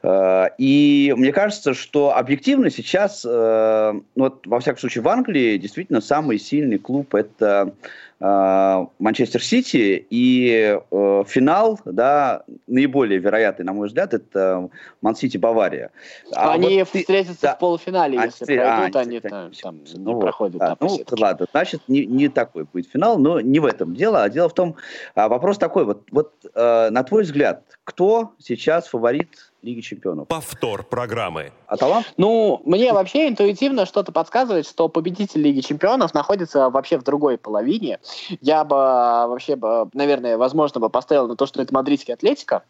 [0.03, 5.57] Э, и мне кажется, что объективно сейчас, э, ну, вот, во всяком случае, в Англии
[5.57, 7.73] действительно самый сильный клуб это
[8.21, 14.69] Манчестер Сити, и э, финал, да, наиболее вероятный, на мой взгляд, это
[15.01, 15.91] Ман-Сити Бавария.
[16.35, 19.81] А они вот встретятся да, в полуфинале, а, если а, пройдут, а, они там, там
[19.95, 20.59] ну, не проходят.
[20.59, 24.29] Да, ну, ладно, значит, не, не такой будет финал, но не в этом дело, а
[24.29, 24.77] дело в том,
[25.15, 30.29] а, вопрос такой, вот, вот э, на твой взгляд, кто сейчас фаворит Лиги Чемпионов.
[30.29, 31.53] Повтор программы.
[31.67, 32.13] А талант?
[32.17, 38.01] Ну, мне вообще интуитивно что-то подсказывает, что победитель Лиги Чемпионов находится вообще в другой половине.
[38.41, 42.63] Я бы вообще, бы, наверное, возможно, бы поставил на то, что это мадридский Атлетика,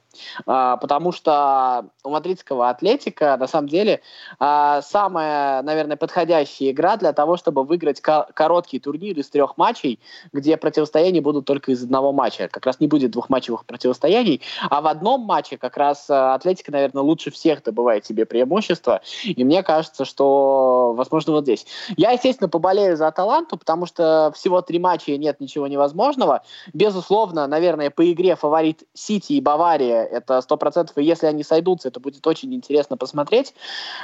[0.46, 4.00] а, потому что у мадридского Атлетика, на самом деле,
[4.40, 10.00] а, самая, наверное, подходящая игра для того, чтобы выиграть короткий турнир из трех матчей,
[10.32, 12.48] где противостояния будут только из одного матча.
[12.48, 17.30] Как раз не будет двухматчевых противостояний, а в одном матче как раз Атлетика, наверное, лучше
[17.30, 19.00] всех добывает себе преимущество.
[19.24, 21.66] И мне кажется, что, возможно, вот здесь.
[21.96, 26.42] Я, естественно, поболею за Аталанту, потому что всего три матча и нет ничего невозможного.
[26.72, 30.96] Безусловно, наверное, по игре фаворит Сити и Бавария это сто процентов.
[30.98, 33.54] И если они сойдутся, это будет очень интересно посмотреть.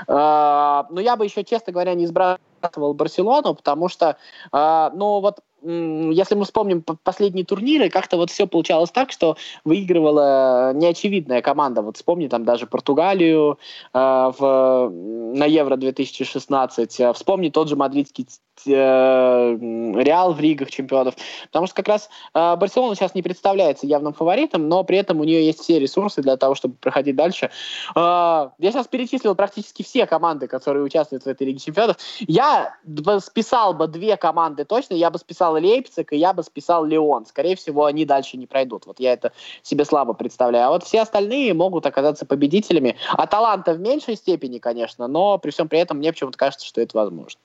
[0.09, 2.39] А, но я бы еще, честно говоря, не избрал
[2.75, 4.17] Барселону, потому что,
[4.53, 10.73] э, ну вот если мы вспомним последние турниры, как-то вот все получалось так, что выигрывала
[10.75, 11.83] неочевидная команда.
[11.83, 13.59] Вот вспомни там даже Португалию
[13.92, 21.14] э, в, на Евро 2016, э, вспомни тот же мадридский Э, Реал в Ригах чемпионов.
[21.47, 25.25] Потому что как раз э, Барселона сейчас не представляется явным фаворитом, но при этом у
[25.25, 27.51] нее есть все ресурсы для того, чтобы проходить дальше.
[27.95, 31.97] Э, я сейчас перечислил практически все команды, которые участвуют в этой Лиге чемпионов.
[32.21, 32.77] Я
[33.21, 34.95] списал бы две команды точно.
[34.95, 37.27] Я бы списал Лейпциг и я бы списал Леон.
[37.27, 38.87] Скорее всего, они дальше не пройдут.
[38.87, 40.66] Вот я это себе слабо представляю.
[40.66, 42.97] А вот все остальные могут оказаться победителями.
[43.12, 46.81] А таланта в меньшей степени, конечно, но при всем при этом мне почему-то кажется, что
[46.81, 47.40] это возможно.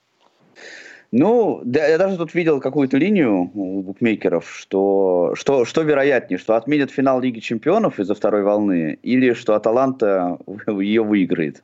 [1.12, 6.56] Ну, да, я даже тут видел какую-то линию у букмекеров, что, что, что вероятнее, что
[6.56, 11.62] отменят финал Лиги Чемпионов из-за второй волны, или что Аталанта ее выиграет,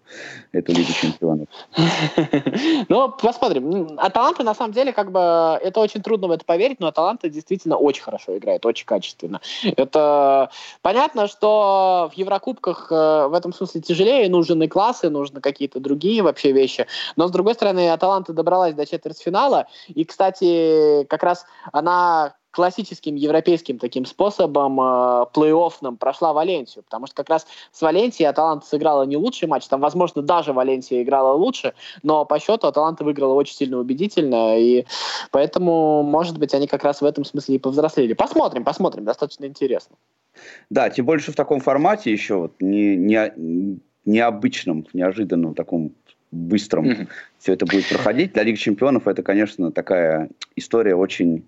[0.52, 1.48] эту Лигу Чемпионов.
[2.88, 3.98] Ну, посмотрим.
[3.98, 5.20] Аталанта, на самом деле, как бы,
[5.62, 9.40] это очень трудно в это поверить, но Аталанта действительно очень хорошо играет, очень качественно.
[9.76, 10.50] Это
[10.82, 16.52] понятно, что в Еврокубках э, в этом смысле тяжелее, нужны классы, нужны какие-то другие вообще
[16.52, 19.66] вещи, но, с другой стороны, Аталанта добралась до четвертьфинала, финала.
[19.88, 27.14] И, кстати, как раз она классическим европейским таким способом э, плей-оффным прошла Валенсию, потому что
[27.14, 31.74] как раз с Валенсией Аталанта сыграла не лучший матч, там, возможно, даже Валенсия играла лучше,
[32.02, 34.86] но по счету Аталанта выиграла очень сильно убедительно, и
[35.30, 38.14] поэтому, может быть, они как раз в этом смысле и повзрослели.
[38.14, 39.94] Посмотрим, посмотрим, достаточно интересно.
[40.70, 45.92] Да, тем больше в таком формате еще, вот, не, не, необычном, неожиданном таком
[46.30, 47.08] быстром mm-hmm.
[47.38, 48.32] все это будет проходить.
[48.32, 51.44] Для Лиги Чемпионов это, конечно, такая история очень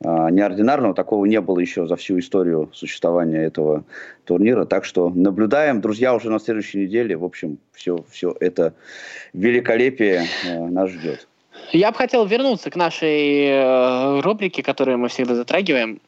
[0.00, 0.94] э, неординарного.
[0.94, 3.84] Такого не было еще за всю историю существования этого
[4.24, 4.64] турнира.
[4.64, 5.80] Так что наблюдаем.
[5.80, 7.16] Друзья, уже на следующей неделе.
[7.16, 8.74] В общем, все, все это
[9.32, 11.26] великолепие э, нас ждет.
[11.72, 16.00] Я бы хотел вернуться к нашей э, рубрике, которую мы всегда затрагиваем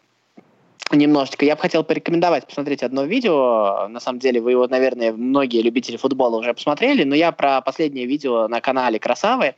[0.92, 1.44] немножечко.
[1.44, 3.88] Я бы хотел порекомендовать посмотреть одно видео.
[3.88, 8.06] На самом деле, вы его, наверное, многие любители футбола уже посмотрели, но я про последнее
[8.06, 9.54] видео на канале Красавы.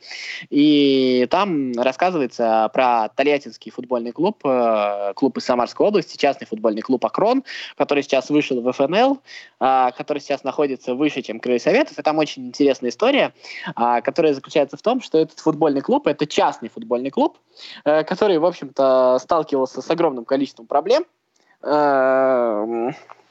[0.49, 7.05] И там рассказывается про Тольяттинский футбольный клуб, э, клуб из Самарской области, частный футбольный клуб
[7.05, 7.43] «Акрон»,
[7.77, 9.19] который сейчас вышел в ФНЛ,
[9.59, 11.99] э, который сейчас находится выше, чем Крылья Советов.
[11.99, 13.33] И там очень интересная история,
[13.75, 17.37] э, которая заключается в том, что этот футбольный клуб– это частный футбольный клуб,
[17.83, 21.05] который, в общем-то, сталкивался с огромным количеством проблем–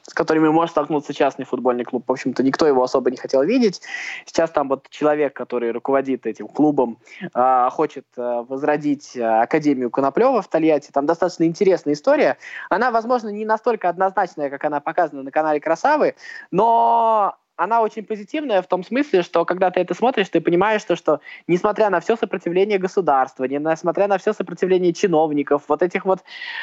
[0.09, 2.05] с которыми может столкнуться частный футбольный клуб.
[2.07, 3.83] В общем-то, никто его особо не хотел видеть.
[4.25, 10.41] Сейчас там вот человек, который руководит этим клубом, э, хочет э, возродить э, Академию Коноплева
[10.41, 10.91] в Тольятти.
[10.91, 12.39] Там достаточно интересная история.
[12.71, 16.15] Она, возможно, не настолько однозначная, как она показана на канале Красавы,
[16.51, 20.95] но она очень позитивная в том смысле, что когда ты это смотришь, ты понимаешь, что,
[20.95, 26.21] что несмотря на все сопротивление государства, несмотря на все сопротивление чиновников, вот этих вот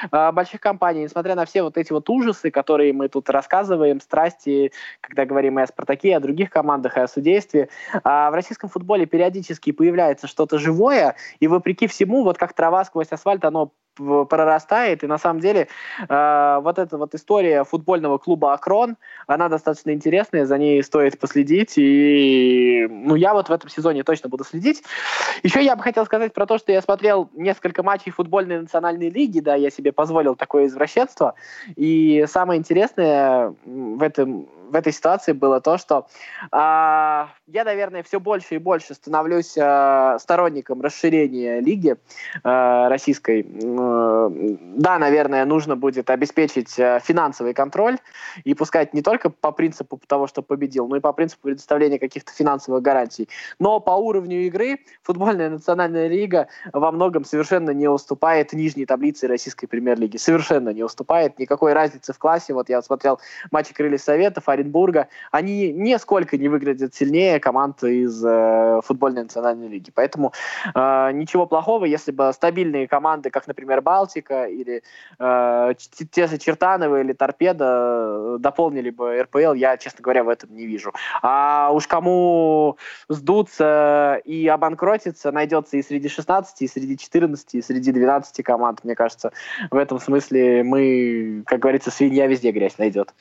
[0.10, 4.72] э, больших компаний, несмотря на все вот эти вот ужасы, которые мы тут рассказываем, страсти,
[5.02, 8.70] когда говорим и о «Спартаке», и о других командах, и о судействе, э, в российском
[8.70, 15.04] футболе периодически появляется что-то живое, и вопреки всему, вот как трава сквозь асфальт, оно прорастает.
[15.04, 15.68] И на самом деле
[16.08, 21.74] э, вот эта вот история футбольного клуба «Акрон», она достаточно интересная, за ней стоит последить.
[21.78, 24.84] И ну, я вот в этом сезоне точно буду следить.
[25.44, 29.40] Еще я бы хотел сказать про то, что я смотрел несколько матчей футбольной национальной лиги,
[29.40, 31.36] да, я себе позволил такое извращенство.
[31.76, 36.08] И самое интересное в этом в этой ситуации было то, что
[36.44, 41.96] э, я, наверное, все больше и больше становлюсь э, сторонником расширения лиги
[42.44, 43.42] э, российской.
[43.42, 44.30] Э,
[44.76, 48.00] да, наверное, нужно будет обеспечить э, финансовый контроль
[48.44, 52.34] и пускать не только по принципу того, что победил, но и по принципу предоставления каких-то
[52.34, 53.30] финансовых гарантий.
[53.60, 59.68] Но по уровню игры футбольная национальная лига во многом совершенно не уступает нижней таблице российской
[59.68, 60.18] премьер-лиги.
[60.18, 61.40] Совершенно не уступает.
[61.40, 62.54] Никакой разницы в классе.
[62.54, 68.82] Вот я смотрел матчи Крылья Советов, Оренбурга, они нисколько не выглядят сильнее команд из э,
[68.84, 69.92] футбольной национальной лиги.
[69.94, 70.34] Поэтому
[70.74, 74.84] э, ничего плохого, если бы стабильные команды, как, например, Балтика или
[75.20, 75.74] э,
[76.12, 80.66] те же Чертановы или Торпеда э, дополнили бы РПЛ, я, честно говоря, в этом не
[80.66, 80.94] вижу.
[81.22, 82.78] А уж кому
[83.10, 88.84] сдуться и обанкротиться, найдется и среди 16, и среди 14, и среди 12 команд.
[88.84, 89.32] Мне кажется,
[89.72, 93.14] в этом смысле мы, как говорится, свинья везде грязь найдет.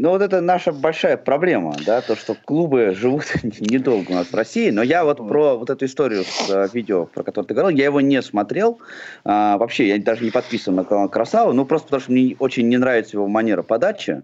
[0.00, 4.34] Ну, вот это наша большая проблема, да, то, что клубы живут недолго у нас в
[4.34, 7.76] России, но я вот про вот эту историю с uh, видео, про которое ты говорил,
[7.76, 8.78] я его не смотрел,
[9.24, 12.68] а, вообще, я даже не подписан на канал Красава, ну, просто потому что мне очень
[12.68, 14.22] не нравится его манера подачи,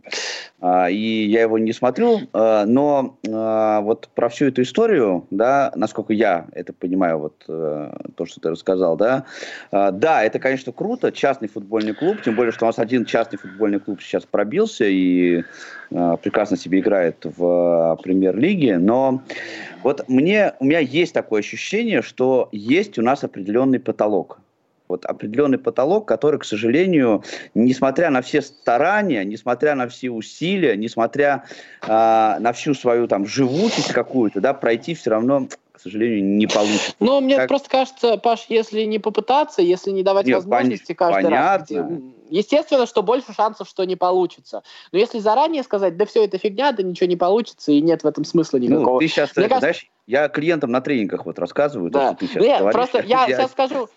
[0.60, 5.72] а, и я его не смотрю, а, но а, вот про всю эту историю, да,
[5.74, 9.24] насколько я это понимаю, вот а, то, что ты рассказал, да,
[9.72, 13.40] а, да, это, конечно, круто, частный футбольный клуб, тем более, что у нас один частный
[13.40, 15.42] футбольный клуб сейчас пробился, и Э,
[15.90, 19.22] прекрасно себе играет в э, премьер-лиге, но
[19.82, 24.38] вот мне, у меня есть такое ощущение, что есть у нас определенный потолок.
[24.86, 27.24] Вот определенный потолок, который, к сожалению,
[27.54, 31.44] несмотря на все старания, несмотря на все усилия, несмотря
[31.82, 36.94] э, на всю свою там живучесть какую-то, да, пройти все равно к сожалению, не получится.
[37.00, 37.48] Ну, мне как...
[37.48, 41.08] просто кажется, Паш, если не попытаться, если не давать Нет, возможности пон...
[41.08, 41.82] каждый понятно.
[41.82, 44.62] раз, естественно, что больше шансов, что не получится.
[44.92, 48.06] Но если заранее сказать, да все это фигня, да ничего не получится, и нет в
[48.06, 48.94] этом смысла ну, никакого.
[48.94, 49.58] Ну, ты сейчас, мне это, кажется...
[49.58, 51.98] знаешь, я клиентам на тренингах вот рассказываю, да.
[51.98, 52.74] то, что ты сейчас Нет, говоришь.
[52.74, 53.88] Просто я, я сейчас скажу,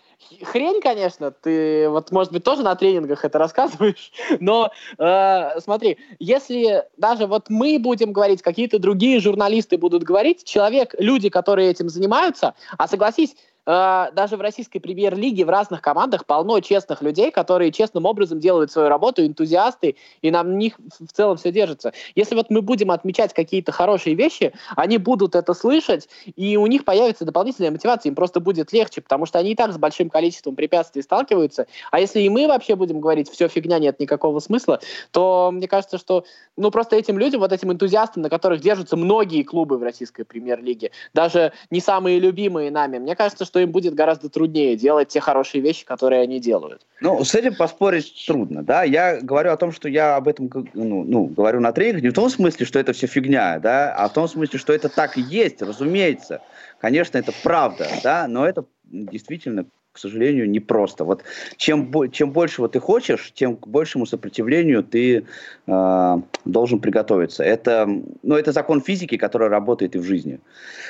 [0.43, 6.85] хрень, конечно, ты вот, может быть, тоже на тренингах это рассказываешь, но э, смотри, если
[6.97, 12.55] даже вот мы будем говорить, какие-то другие журналисты будут говорить, человек, люди, которые этим занимаются,
[12.77, 13.35] а согласись,
[13.67, 18.71] э, даже в российской премьер-лиге в разных командах полно честных людей, которые честным образом делают
[18.71, 21.93] свою работу, энтузиасты, и на них в целом все держится.
[22.15, 26.85] Если вот мы будем отмечать какие-то хорошие вещи, они будут это слышать, и у них
[26.85, 30.55] появится дополнительная мотивация, им просто будет легче, потому что они и так с большим количеством
[30.55, 31.67] препятствий сталкиваются.
[31.91, 34.79] А если и мы вообще будем говорить, все фигня, нет никакого смысла,
[35.11, 36.25] то мне кажется, что
[36.55, 40.91] ну просто этим людям, вот этим энтузиастам, на которых держатся многие клубы в российской премьер-лиге,
[41.13, 45.19] даже не самые любимые нами, мне кажется, что что им будет гораздо труднее делать те
[45.19, 46.85] хорошие вещи, которые они делают.
[47.01, 48.83] Ну, с этим поспорить трудно, да.
[48.83, 52.13] Я говорю о том, что я об этом ну, ну, говорю на тренингах не в
[52.13, 55.21] том смысле, что это все фигня, да, а в том смысле, что это так и
[55.21, 56.41] есть, разумеется.
[56.79, 59.65] Конечно, это правда, да, но это действительно
[59.97, 61.05] к сожалению, непросто.
[61.05, 61.23] Вот
[61.57, 65.25] чем, чем больше вот ты хочешь, тем к большему сопротивлению ты
[65.65, 67.43] э, должен приготовиться.
[67.43, 67.89] Это,
[68.21, 70.39] ну, это закон физики, который работает и в жизни.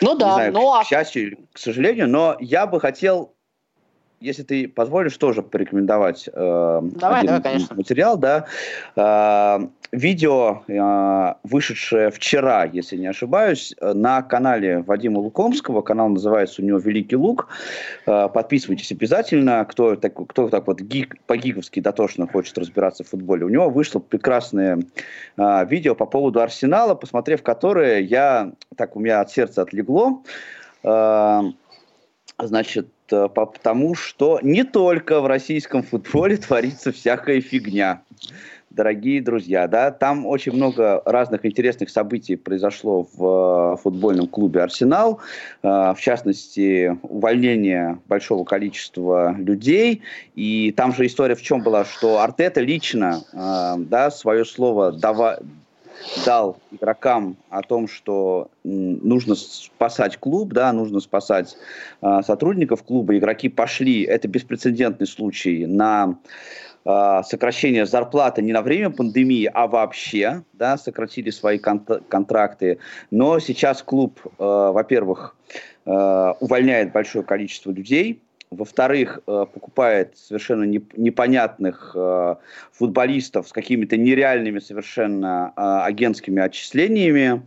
[0.01, 0.83] Ну да, знаю, а...
[0.83, 3.31] К счастью, к сожалению, но я бы хотел
[4.19, 8.45] если ты позволишь, тоже порекомендовать э, давай, один давай, материал, да.
[8.95, 15.81] Э, видео, э, вышедшее вчера, если не ошибаюсь, на канале Вадима Лукомского.
[15.81, 17.47] Канал называется у него «Великий Лук».
[18.07, 19.63] Э, подписывайтесь обязательно.
[19.65, 23.45] Кто, так, кто так вот гик, по-гиковски дотошно хочет разбираться в футболе.
[23.45, 24.79] У него вышло прекрасное
[25.37, 30.23] э, видео по поводу Арсенала, посмотрев которое я, так у меня от сердца отлегло.
[30.83, 31.41] Э,
[32.39, 38.01] значит, Э, потому что не только в российском футболе творится всякая фигня.
[38.69, 45.19] Дорогие друзья, да, там очень много разных интересных событий произошло в э, футбольном клубе «Арсенал»,
[45.63, 50.03] э, в частности, увольнение большого количества людей,
[50.35, 55.39] и там же история в чем была, что Артета лично, да, свое слово дава,
[56.25, 61.57] дал игрокам о том, что нужно спасать клуб, да, нужно спасать
[62.01, 63.17] э, сотрудников клуба.
[63.17, 66.17] Игроки пошли, это беспрецедентный случай, на
[66.85, 72.79] э, сокращение зарплаты не на время пандемии, а вообще, да, сократили свои кон- контракты.
[73.11, 75.35] Но сейчас клуб, э, во-первых,
[75.85, 82.35] э, увольняет большое количество людей, во-вторых, э, покупает совершенно непонятных э,
[82.71, 87.41] футболистов с какими-то нереальными совершенно э, агентскими отчислениями.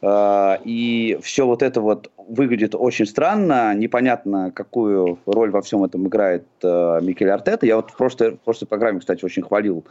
[0.00, 6.44] И все вот это вот выглядит очень странно, непонятно, какую роль во всем этом играет
[6.62, 7.66] Микель Артета.
[7.66, 9.84] Я вот в прошлой, в прошлой программе, кстати, очень хвалил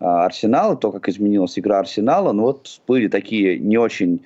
[0.00, 4.22] Арсенал, то, как изменилась игра Арсенала, но вот были такие не очень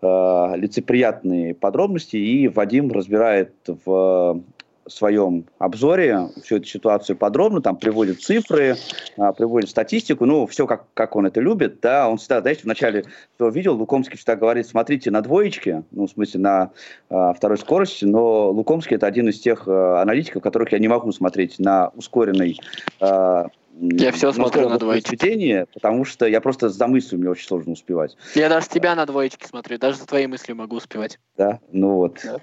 [0.00, 4.42] лицеприятные подробности, и Вадим разбирает в
[4.88, 8.76] своем обзоре всю эту ситуацию подробно, там приводит цифры,
[9.16, 12.66] а, приводит статистику, ну, все как, как он это любит, да, он всегда, знаете, в
[12.66, 13.04] начале
[13.36, 16.70] своего видео Лукомский всегда говорит, смотрите на двоечке, ну, в смысле, на
[17.10, 21.12] а, второй скорости, но Лукомский это один из тех а, аналитиков, которых я не могу
[21.12, 22.58] смотреть на ускоренной
[23.00, 23.48] а,
[23.80, 25.16] я все смотрю на двоечке.
[25.16, 28.16] Чтение, потому что я просто за мыслью мне очень сложно успевать.
[28.34, 31.18] Я даже тебя на двоечке смотрю, даже за твои мысли могу успевать.
[31.36, 32.20] Да, ну вот.
[32.24, 32.38] Да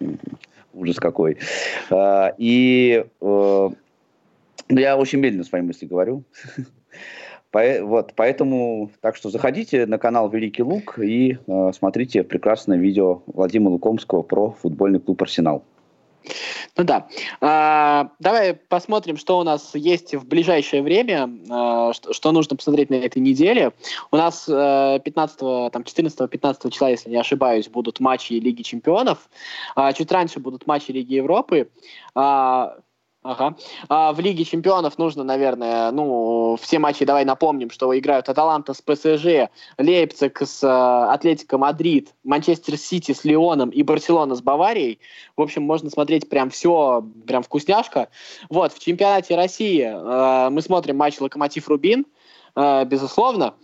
[0.75, 1.37] ужас какой.
[1.89, 3.69] А, и э,
[4.69, 6.23] ну, я очень медленно свои мысли говорю.
[7.53, 13.69] Вот, поэтому, так что заходите на канал Великий Лук и э, смотрите прекрасное видео Владимира
[13.69, 15.63] Лукомского про футбольный клуб Арсенал.
[16.77, 17.07] Ну да.
[17.39, 22.89] А, давай посмотрим, что у нас есть в ближайшее время, а, что, что нужно посмотреть
[22.89, 23.71] на этой неделе.
[24.11, 29.29] У нас 15, э, там 14-15 числа, если не ошибаюсь, будут матчи Лиги Чемпионов.
[29.75, 31.69] А, чуть раньше будут матчи Лиги Европы.
[32.13, 32.75] А,
[33.25, 33.55] Ага.
[33.89, 38.83] А в Лиге чемпионов нужно, наверное, ну, все матчи давай напомним, что играют Аталанта с
[38.83, 44.99] ПСЖ, Лейпциг с э, Атлетико Мадрид, Манчестер Сити с Лионом и Барселона с Баварией.
[45.35, 48.09] В общем, можно смотреть прям все, прям вкусняшка.
[48.51, 52.14] Вот, в чемпионате России э, мы смотрим матч Локомотив Рубин, э,
[52.55, 53.55] безусловно.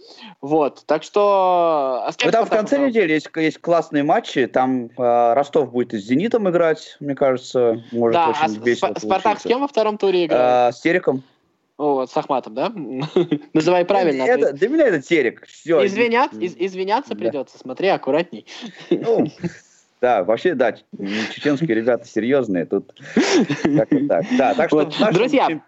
[0.42, 2.04] Вот, так что...
[2.06, 6.50] А там в конце недели есть, есть классные матчи, там э, Ростов будет с Зенитом
[6.50, 10.74] играть, мне кажется, может да, очень а весело Спартак с кем во втором туре играет?
[10.74, 11.24] Э, с Тереком.
[11.78, 12.72] О, с Ахматом, да?
[13.54, 14.24] Называй правильно.
[14.24, 15.46] Это, для меня это Терек.
[15.48, 15.86] Все.
[15.86, 17.20] Извинят, из, извиняться да.
[17.20, 18.46] придется, смотри аккуратней.
[18.90, 19.26] Ну,
[20.02, 20.74] да, вообще, да,
[21.34, 22.94] чеченские ребята серьезные, тут
[23.64, 24.26] как-то так.
[24.38, 25.14] Да, так что вот.
[25.14, 25.62] Друзья,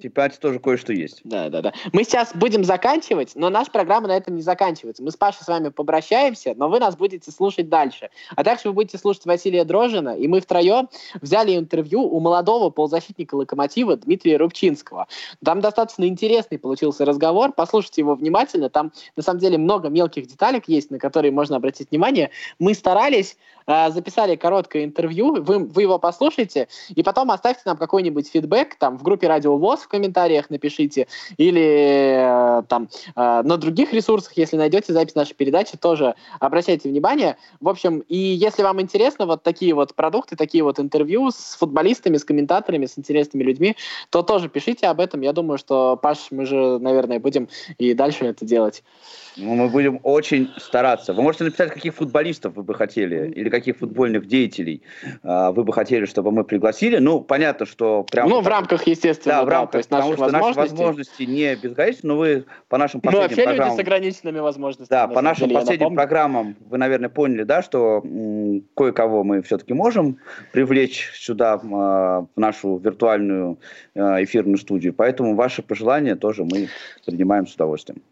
[0.00, 1.20] чемпионате тоже кое-что есть.
[1.24, 1.72] Да, да, да.
[1.92, 5.02] Мы сейчас будем заканчивать, но наша программа на этом не заканчивается.
[5.02, 8.10] Мы с Пашей с вами попрощаемся, но вы нас будете слушать дальше.
[8.36, 10.88] А также вы будете слушать Василия Дрожина, и мы втроем
[11.20, 15.08] взяли интервью у молодого полузащитника «Локомотива» Дмитрия Рубчинского.
[15.44, 20.68] Там достаточно интересный получился разговор, послушайте его внимательно, там на самом деле много мелких деталек
[20.68, 22.30] есть, на которые можно обратить внимание.
[22.58, 23.36] Мы старались
[23.68, 28.96] Э, записали короткое интервью, вы, вы его послушайте, и потом оставьте нам какой-нибудь фидбэк, там,
[28.96, 31.06] в группе Радио ВОЗ в комментариях напишите,
[31.38, 37.36] или э, там э, на других ресурсах, если найдете запись нашей передачи, тоже обращайте внимание.
[37.60, 42.18] В общем, и если вам интересно вот такие вот продукты, такие вот интервью с футболистами,
[42.18, 43.76] с комментаторами, с интересными людьми,
[44.10, 45.22] то тоже пишите об этом.
[45.22, 48.82] Я думаю, что, Паш, мы же, наверное, будем и дальше это делать.
[49.38, 51.14] Ну, мы будем очень стараться.
[51.14, 54.82] Вы можете написать, каких футболистов вы бы хотели, или каких футбольных деятелей
[55.22, 56.98] э, вы бы хотели, чтобы мы пригласили.
[56.98, 58.28] Ну, понятно, что прям...
[58.28, 62.08] Ну, в рамках, естественно, да, в рамках, то есть потому что наши возможности не безграничны,
[62.08, 63.68] но вы по нашим последним мы вообще программам...
[63.68, 64.98] люди с ограниченными возможностями.
[64.98, 69.74] Да, по нашим деле, последним программам вы, наверное, поняли, да, что м- кое-кого мы все-таки
[69.74, 70.18] можем
[70.52, 73.58] привлечь сюда, э, в нашу виртуальную
[73.94, 74.92] э, эфирную студию.
[74.94, 76.68] Поэтому ваши пожелания тоже мы
[77.06, 78.02] принимаем с удовольствием.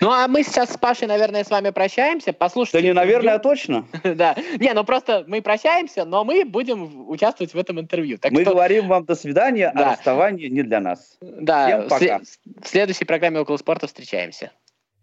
[0.00, 2.32] Ну, а мы сейчас с Пашей, наверное, с вами прощаемся.
[2.32, 2.78] Послушайте.
[2.78, 3.86] Да не, наверное, а точно.
[4.04, 4.36] да.
[4.58, 8.18] Не, ну просто мы прощаемся, но мы будем участвовать в этом интервью.
[8.18, 8.52] Так мы что...
[8.52, 9.86] говорим вам до свидания, а да.
[9.86, 11.16] а расставание не для нас.
[11.20, 11.66] Да.
[11.66, 12.20] Всем пока.
[12.62, 14.50] В следующей программе «Около спорта» встречаемся.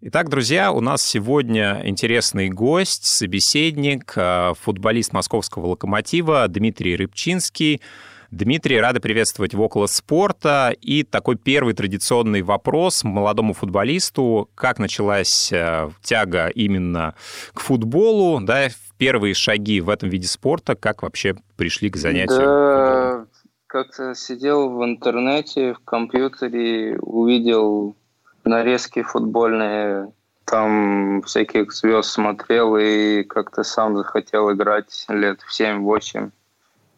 [0.02, 7.82] Итак, друзья, у нас сегодня интересный гость, собеседник, э, футболист московского «Локомотива» Дмитрий Рыбчинский.
[8.32, 10.72] Дмитрий, рады приветствовать в «Около спорта».
[10.82, 14.50] И такой первый традиционный вопрос молодому футболисту.
[14.54, 17.16] Как началась э, тяга именно
[17.54, 18.68] к футболу, да,
[19.00, 22.38] первые шаги в этом виде спорта, как вообще пришли к занятию?
[22.40, 23.26] Да,
[23.66, 27.96] как-то сидел в интернете, в компьютере, увидел
[28.44, 30.12] нарезки футбольные,
[30.46, 36.30] там всяких звезд смотрел и как-то сам захотел играть лет в 7-8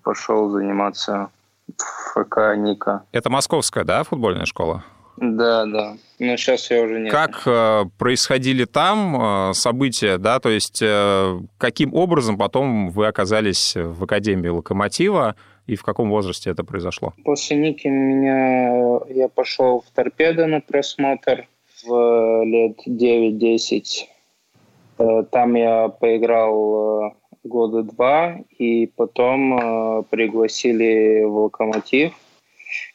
[0.04, 1.30] пошел заниматься
[1.78, 3.04] в ФК Ника.
[3.12, 4.84] Это московская, да, футбольная школа?
[5.18, 5.98] Да, да.
[6.20, 7.12] Но сейчас я уже нет.
[7.12, 13.76] Как э, происходили там э, события, да, то есть э, каким образом потом вы оказались
[13.76, 15.36] в Академии Локомотива
[15.68, 17.14] и в каком возрасте это произошло?
[17.24, 21.48] После Ники меня я пошел в торпедо на просмотр
[21.84, 23.84] в лет 9-10.
[24.98, 27.12] Э, там я поиграл э,
[27.44, 32.14] года два, и потом э, пригласили в «Локомотив».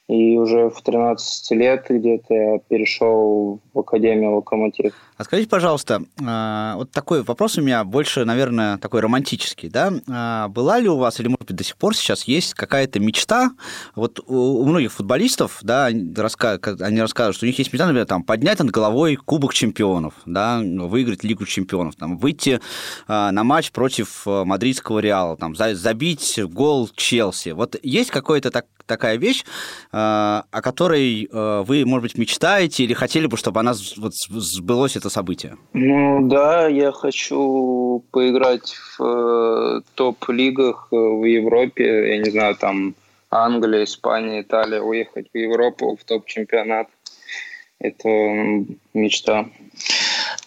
[0.09, 4.94] И уже в 13 лет где-то я перешел в Академию «Локомотив».
[5.18, 9.90] А скажите, пожалуйста, а, вот такой вопрос у меня больше, наверное, такой романтический, да?
[10.10, 13.52] А, была ли у вас, или, может быть, до сих пор сейчас есть какая-то мечта,
[13.94, 18.58] вот у многих футболистов, да, они рассказывают, что у них есть мечта, например, там, поднять
[18.58, 22.60] над головой Кубок чемпионов, да, выиграть Лигу чемпионов, там, выйти
[23.08, 27.50] а, на матч против мадридского Реала, там, забить гол Челси.
[27.50, 29.44] Вот есть какая-то так, такая вещь,
[29.92, 35.57] о которой вы, может быть, мечтаете или хотели бы, чтобы она вот сбылось это событие?
[35.72, 42.94] Ну да, я хочу поиграть в э, топ-лигах э, в Европе, я не знаю, там
[43.30, 46.88] Англия, Испания, Италия, уехать в Европу, в топ-чемпионат.
[47.78, 48.09] Это
[48.94, 49.46] мечта.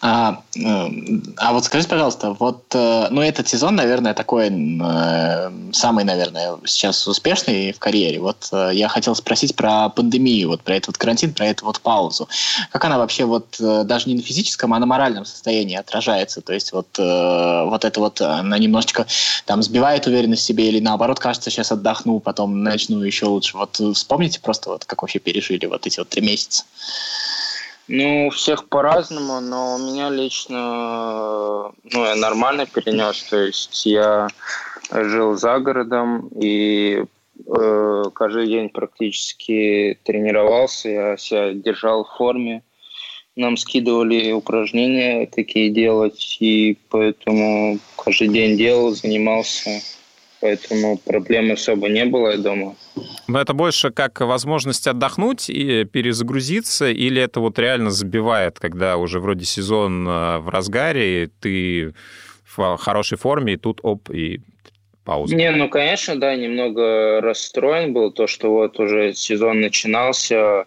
[0.02, 0.88] А, э,
[1.36, 7.06] а вот скажите, пожалуйста, вот, э, ну, этот сезон, наверное, такой э, самый, наверное, сейчас
[7.06, 8.18] успешный в карьере.
[8.20, 12.28] Вот я хотел спросить про пандемию, вот про этот вот карантин, про эту вот паузу.
[12.72, 16.40] Как она вообще вот даже не на физическом, а на моральном состоянии отражается?
[16.40, 19.06] То есть вот, вот это вот, она немножечко
[19.44, 23.56] там сбивает уверенность в себе или наоборот кажется, сейчас отдохну, потом начну еще лучше.
[23.56, 26.64] Вот вспомните просто вот, как вообще пережили вот эти вот три месяца.
[27.92, 34.28] Ну, у всех по-разному, но у меня лично, ну, я нормально перенес, то есть я
[34.92, 37.02] жил за городом и
[37.48, 42.62] э, каждый день практически тренировался, я себя держал в форме.
[43.34, 49.80] Нам скидывали упражнения такие делать, и поэтому каждый день делал, занимался
[50.40, 52.74] поэтому проблем особо не было дома.
[53.28, 59.20] Но это больше как возможность отдохнуть и перезагрузиться, или это вот реально забивает, когда уже
[59.20, 61.94] вроде сезон э, в разгаре, и ты
[62.44, 64.40] в хорошей форме, и тут оп, и
[65.04, 65.34] пауза?
[65.34, 70.66] Не, ну, конечно, да, немного расстроен был, то, что вот уже сезон начинался,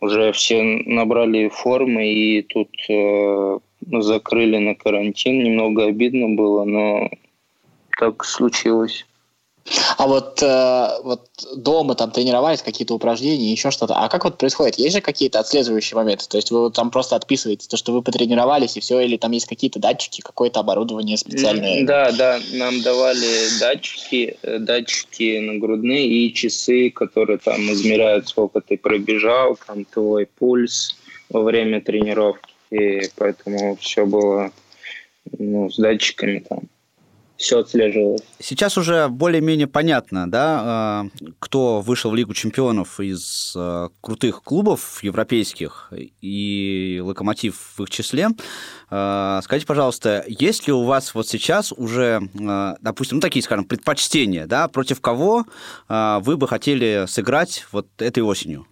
[0.00, 3.58] уже все набрали формы, и тут э,
[4.00, 7.10] закрыли на карантин, немного обидно было, но
[7.98, 9.06] так случилось.
[9.96, 13.94] А вот, э, вот дома там тренировались, какие-то упражнения, еще что-то.
[13.94, 14.78] А как вот происходит?
[14.78, 16.26] Есть же какие-то отслеживающие моменты?
[16.28, 19.46] То есть вы там просто отписываете то, что вы потренировались, и все, или там есть
[19.46, 21.84] какие-то датчики, какое-то оборудование специальное?
[21.84, 28.76] Да, да, нам давали датчики, э, датчики нагрудные и часы, которые там измеряют, сколько ты
[28.76, 30.96] пробежал, там твой пульс
[31.28, 32.52] во время тренировки.
[32.70, 34.50] И поэтому все было
[35.38, 36.60] ну, с датчиками там
[37.42, 38.22] все отслеживалось.
[38.38, 41.06] Сейчас уже более-менее понятно, да, а,
[41.40, 48.28] кто вышел в Лигу чемпионов из а, крутых клубов европейских и Локомотив в их числе.
[48.90, 52.20] А, скажите, пожалуйста, есть ли у вас вот сейчас уже,
[52.80, 55.44] допустим, ну, такие, скажем, предпочтения, да, против кого
[55.88, 58.66] вы бы хотели сыграть вот этой осенью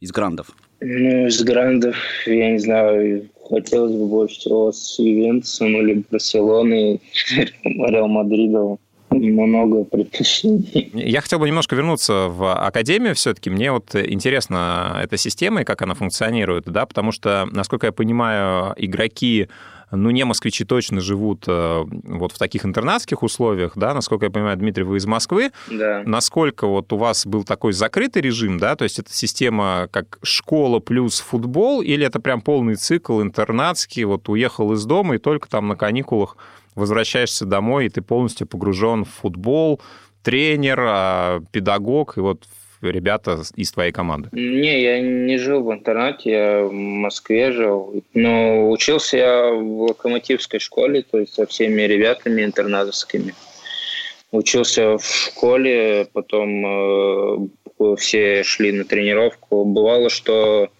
[0.00, 0.48] из грандов?
[0.80, 1.96] Ну, из грандов,
[2.26, 7.00] я не знаю, хотелось бы больше всего с Ювентусом или Барселоной,
[7.64, 8.78] Реал Мадридом
[9.10, 10.90] много предпочтений.
[10.94, 13.50] Я хотел бы немножко вернуться в академию все-таки.
[13.50, 18.72] Мне вот интересна эта система и как она функционирует, да, потому что, насколько я понимаю,
[18.76, 19.48] игроки
[19.96, 24.56] ну, не москвичи точно живут э, вот в таких интернатских условиях, да, насколько я понимаю,
[24.56, 25.52] Дмитрий, вы из Москвы.
[25.70, 26.02] Да.
[26.06, 30.78] Насколько вот у вас был такой закрытый режим, да, то есть это система как школа
[30.78, 35.68] плюс футбол, или это прям полный цикл интернатский, вот уехал из дома и только там
[35.68, 36.36] на каникулах
[36.74, 39.80] возвращаешься домой, и ты полностью погружен в футбол,
[40.22, 42.44] тренер, а, педагог, и вот
[42.90, 44.28] ребята из твоей команды?
[44.32, 48.02] Не, я не жил в интернате, я в Москве жил.
[48.14, 53.34] Но учился я в локомотивской школе, то есть со всеми ребятами интернатовскими.
[54.30, 59.64] Учился в школе, потом э, все шли на тренировку.
[59.64, 60.70] Бывало, что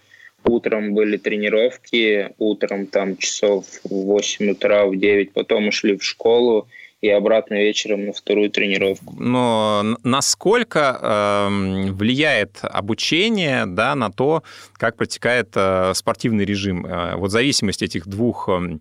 [0.44, 6.68] утром были тренировки, утром там часов в 8 утра, в 9, потом ушли в школу,
[7.02, 9.16] и обратно вечером на вторую тренировку.
[9.18, 14.44] Но насколько э, влияет обучение да, на то,
[14.74, 16.86] как протекает э, спортивный режим?
[16.86, 18.78] Э, вот зависимость этих двух э,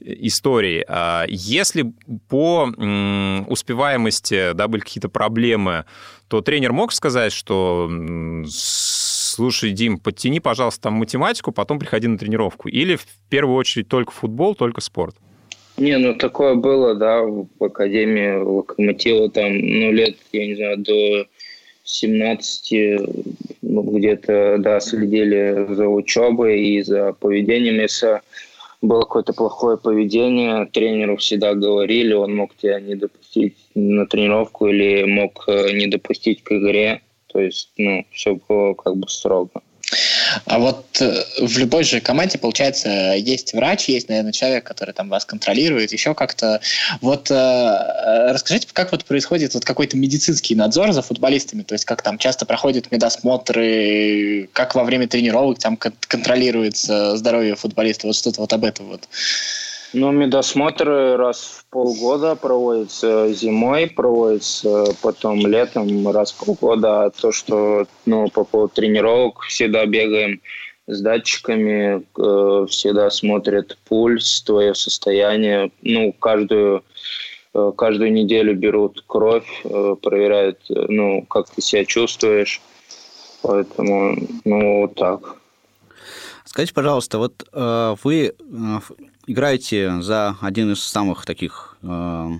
[0.00, 0.84] историй.
[0.86, 1.92] Э, если
[2.28, 5.84] по э, успеваемости да, были какие-то проблемы,
[6.28, 7.90] то тренер мог сказать, что
[8.48, 12.68] слушай, Дим, подтяни, пожалуйста, там математику, потом приходи на тренировку.
[12.68, 15.16] Или в первую очередь только футбол, только спорт?
[15.76, 21.26] Не, ну такое было, да, в Академии Локомотива там, ну, лет, я не знаю, до
[21.82, 23.00] 17
[23.62, 27.80] ну, где-то, да, следили за учебой и за поведением.
[27.80, 28.20] Если
[28.82, 35.04] было какое-то плохое поведение, тренеру всегда говорили, он мог тебя не допустить на тренировку или
[35.04, 37.02] мог э, не допустить к игре.
[37.26, 39.50] То есть, ну, все было как бы строго.
[40.46, 45.08] А вот э, в любой же команде, получается, есть врач, есть, наверное, человек, который там
[45.08, 46.60] вас контролирует, еще как-то.
[47.00, 52.02] Вот э, расскажите, как вот происходит вот какой-то медицинский надзор за футболистами, то есть как
[52.02, 58.52] там часто проходят медосмотры, как во время тренировок там контролируется здоровье футболиста, вот что-то вот
[58.52, 59.08] об этом вот.
[59.96, 67.04] Ну, медосмотры раз в полгода проводятся зимой, проводятся потом летом раз в полгода.
[67.04, 70.40] А то, что ну, по поводу тренировок всегда бегаем
[70.88, 75.70] с датчиками, э, всегда смотрят пульс, твое состояние.
[75.82, 76.82] Ну, каждую,
[77.54, 82.60] э, каждую неделю берут кровь, э, проверяют, ну, как ты себя чувствуешь.
[83.42, 85.36] Поэтому, ну, вот так.
[86.44, 88.32] Скажите, пожалуйста, вот э, вы э,
[89.26, 92.30] играете за один из самых таких э,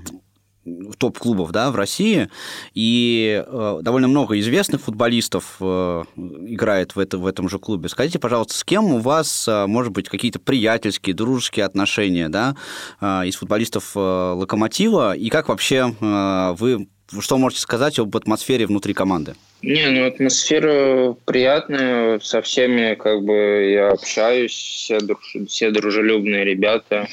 [0.99, 2.29] топ-клубов да, в России,
[2.73, 7.89] и э, довольно много известных футболистов э, играет в, это, в этом же клубе.
[7.89, 12.57] Скажите, пожалуйста, с кем у вас, э, может быть, какие-то приятельские, дружеские отношения да,
[13.01, 16.89] э, из футболистов э, «Локомотива», и как вообще э, вы,
[17.21, 19.35] что можете сказать об атмосфере внутри команды?
[19.67, 25.37] Не, ну атмосфера приятная, со всеми как бы я общаюсь, все, друж...
[25.49, 27.09] все дружелюбные ребята.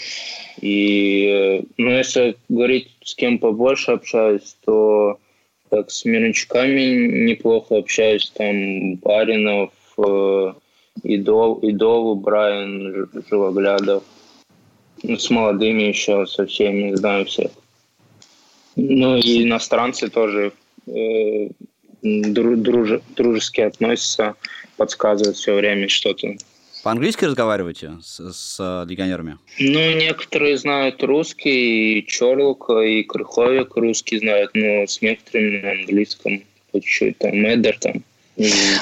[0.59, 5.17] И, ну, если говорить, с кем побольше общаюсь, то
[5.69, 10.53] так с мирничками неплохо общаюсь, там Баринов, э,
[11.03, 14.03] Идол, Идолу, Брайан Живоглядов.
[15.03, 17.51] Ну, с молодыми еще, со всеми, знаю всех.
[18.75, 20.51] Ну и иностранцы тоже
[20.87, 21.47] э,
[22.01, 24.35] друж, дружески относятся,
[24.77, 26.35] подсказывают все время что-то.
[26.83, 29.37] По-английски разговариваете с, с легионерами?
[29.59, 36.43] Ну, некоторые знают русский, и Чорлок, и Крыховик русский знают, но с некоторыми на английском
[36.71, 38.03] по чуть-чуть, там, Эдер там.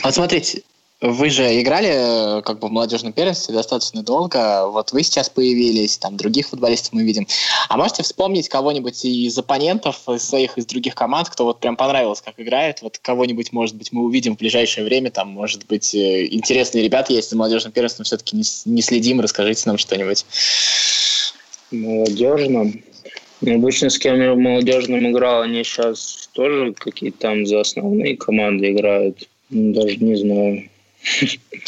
[0.03, 0.61] Вот смотрите,
[1.01, 4.67] вы же играли э, как бы в молодежном первенстве достаточно долго.
[4.67, 7.25] Вот вы сейчас появились, там других футболистов мы видим.
[7.69, 12.21] А можете вспомнить кого-нибудь из оппонентов, из своих, из других команд, кто вот прям понравилось,
[12.21, 12.81] как играет?
[12.81, 15.09] Вот кого-нибудь, может быть, мы увидим в ближайшее время.
[15.09, 19.21] Там, может быть, э, интересные ребята есть в молодежном первенстве, все-таки не, не следим.
[19.21, 20.25] Расскажите нам что-нибудь.
[21.71, 22.83] Молодежном?
[23.39, 28.17] Ну, обычно с кем я в молодежном играл, они сейчас тоже какие-то там за основные
[28.17, 29.29] команды играют.
[29.49, 30.69] Даже не знаю.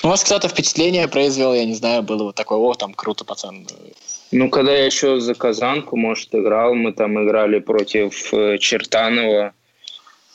[0.03, 3.67] У вас кто-то впечатление произвел, я не знаю, было вот такое, о, там круто, пацан.
[4.31, 9.53] Ну, когда я еще за Казанку, может, играл, мы там играли против э, Чертанова,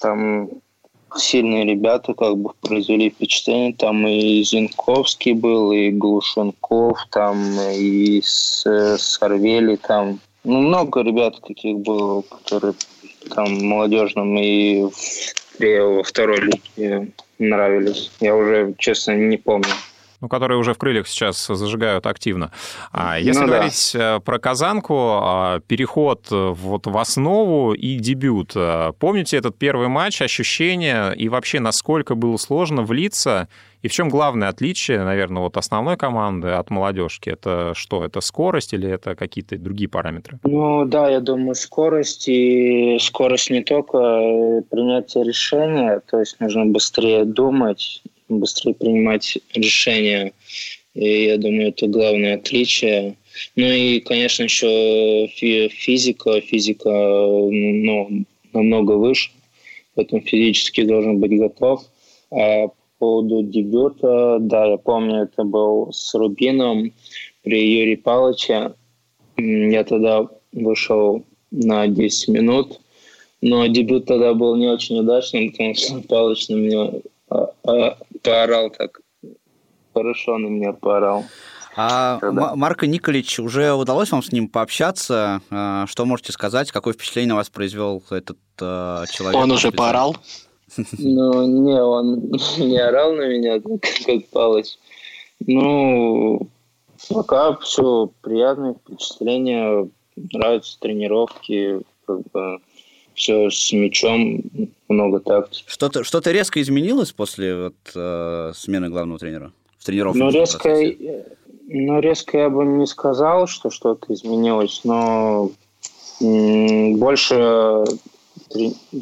[0.00, 0.48] там
[1.16, 3.72] сильные ребята как бы произвели впечатление.
[3.72, 12.22] Там и Зинковский был, и Глушенков, там и Сорвели, там ну, много ребят таких было,
[12.22, 12.74] которые
[13.34, 14.82] там молодежным и
[15.58, 17.08] во второй лиге
[17.38, 18.10] нравились.
[18.20, 19.72] Я уже, честно, не помню
[20.20, 22.50] ну, которые уже в крыльях сейчас зажигают активно.
[22.92, 24.16] А если ну, говорить да.
[24.16, 28.52] Э, про Казанку, а, переход вот в основу и дебют.
[28.54, 33.48] А, помните этот первый матч, ощущения и вообще насколько было сложно влиться?
[33.82, 37.30] И в чем главное отличие, наверное, вот основной команды от молодежки?
[37.30, 38.04] Это что?
[38.04, 40.40] Это скорость или это какие-то другие параметры?
[40.42, 42.28] Ну да, я думаю, скорость.
[42.28, 43.98] И скорость не только
[44.70, 50.32] принятие решения, то есть нужно быстрее думать, быстрее принимать решения.
[50.94, 53.16] И я думаю, это главное отличие.
[53.54, 56.40] Ну и, конечно, еще физика.
[56.40, 59.30] Физика ну, намного выше,
[59.94, 61.82] поэтому физически должен быть готов.
[62.30, 66.92] А по поводу дебюта, да, я помню, это был с Рубином
[67.42, 68.72] при Юрии Павловиче.
[69.36, 72.80] Я тогда вышел на 10 минут,
[73.42, 76.90] но дебют тогда был не очень удачным, потому что Павлович на меня
[77.28, 77.98] а, а,
[78.30, 79.00] поорал так.
[79.94, 81.24] Хорошо на меня поорал.
[81.76, 82.54] А Тогда.
[82.56, 85.42] Марко Николич, уже удалось вам с ним пообщаться?
[85.50, 86.72] А, что можете сказать?
[86.72, 89.40] Какое впечатление на вас произвел этот э, человек?
[89.40, 90.16] Он уже поорал?
[90.98, 93.60] Ну, не, он не орал на меня,
[94.06, 94.76] как Палыч.
[95.38, 96.50] Ну,
[97.08, 102.58] пока все приятное впечатление, нравятся тренировки, как бы
[103.16, 104.42] все с мячом,
[104.88, 105.64] много тактики.
[105.66, 110.18] Что-то что резко изменилось после вот, э, смены главного тренера в тренировке?
[110.18, 110.76] Ну, резко,
[111.66, 115.50] ну, резко я бы не сказал, что что-то изменилось, но
[116.20, 117.84] больше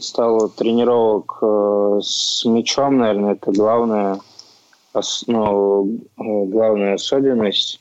[0.01, 4.21] стало тренировок э, с мячом, наверное, это главная,
[5.27, 7.81] ну, э, главная особенность.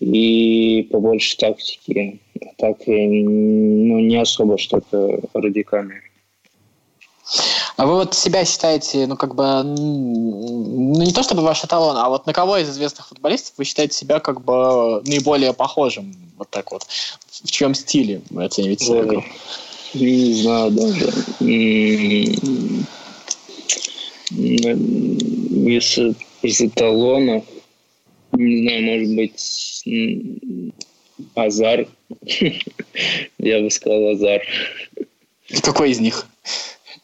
[0.00, 2.20] И побольше тактики
[2.58, 6.02] так ну, не особо что-то радикальное.
[7.76, 12.08] А вы вот себя считаете, ну, как бы, ну, не то чтобы ваш эталон, а
[12.08, 16.72] вот на кого из известных футболистов вы считаете себя, как бы, наиболее похожим, вот так
[16.72, 16.86] вот?
[17.28, 19.22] В чьем стиле вы оцениваете себя?
[19.94, 21.12] Не знаю даже.
[24.30, 27.44] Если из эталонов,
[28.38, 30.34] не знаю, может быть,
[31.34, 31.86] Азар.
[33.38, 34.42] Я бы сказал Азар.
[35.62, 36.26] Какой из них?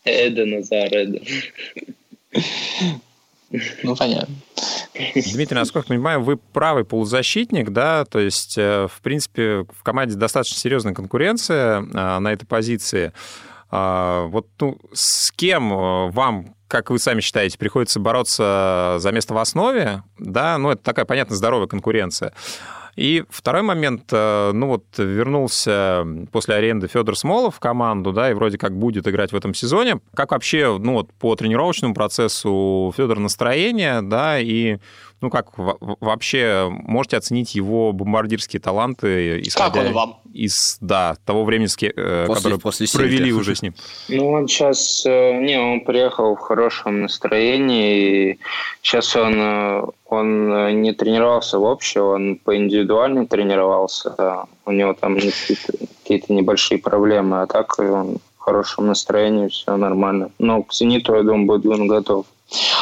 [0.04, 1.24] Эден, Азар, Эден.
[3.82, 4.34] Ну, понятно.
[4.94, 10.16] Дмитрий, насколько я понимаю, вы правый полузащитник, да, то есть, э, в принципе, в команде
[10.16, 13.12] достаточно серьезная конкуренция э, на этой позиции.
[13.72, 19.34] А, вот ну, с кем э, вам как вы сами считаете, приходится бороться за место
[19.34, 22.32] в основе, да, ну, это такая, понятно, здоровая конкуренция.
[22.96, 28.34] И второй момент, э, ну вот вернулся после аренды Федор Смолов в команду, да, и
[28.34, 30.00] вроде как будет играть в этом сезоне.
[30.14, 34.78] Как вообще, ну вот по тренировочному процессу Федор настроение, да, и
[35.22, 39.40] ну как вообще можете оценить его бомбардирские таланты?
[39.40, 40.18] Исходя как он вам?
[40.34, 43.40] Из, да, того времени, э, после, которое после провели сельты.
[43.40, 43.74] уже с ним.
[44.08, 48.38] Ну, он сейчас, э, не, он приехал в хорошем настроении, и
[48.82, 55.16] сейчас он, э, он не тренировался в общем, он по индивидуально тренировался, у него там
[55.16, 60.30] какие-то небольшие проблемы, а так он в хорошем настроении, все нормально.
[60.38, 62.26] Но к «Зениту», я думаю, будет он готов.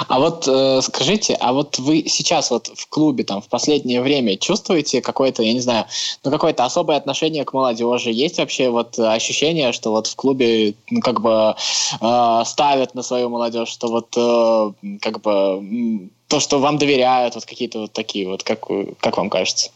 [0.08, 4.36] А вот э, скажите, а вот вы сейчас вот в клубе там в последнее время
[4.36, 5.86] чувствуете какое-то, я не знаю,
[6.24, 8.10] ну какое-то особое отношение к молодежи?
[8.10, 11.54] Есть вообще вот ощущение, что вот в клубе ну, как бы
[12.00, 17.44] э, ставят на свою молодежь, что вот э, как бы то, что вам доверяют, вот
[17.44, 18.66] какие-то вот такие вот, как,
[19.00, 19.70] как вам кажется?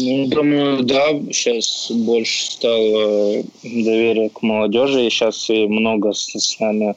[0.00, 6.60] Ну, думаю, да, сейчас больше стало доверия к молодежи, и сейчас и много с, с
[6.60, 6.94] нами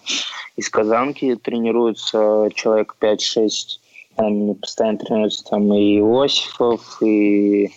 [0.56, 3.80] из Казанки тренируются человек 5-6,
[4.18, 7.72] там постоянно тренируются там и Иосифов, и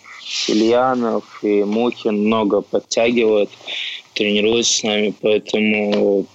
[0.48, 3.48] Ильянов, и Мухин, много подтягивают,
[4.12, 6.26] тренируются с нами, поэтому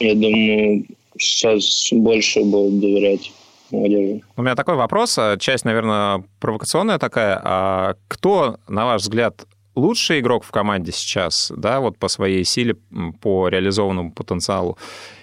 [0.00, 0.86] я думаю,
[1.18, 3.30] сейчас больше будут доверять
[3.72, 4.22] молодежи.
[4.36, 7.40] У меня такой вопрос, а, часть, наверное, провокационная такая.
[7.42, 12.76] А кто, на ваш взгляд, лучший игрок в команде сейчас, да, вот по своей силе,
[13.20, 14.78] по реализованному потенциалу?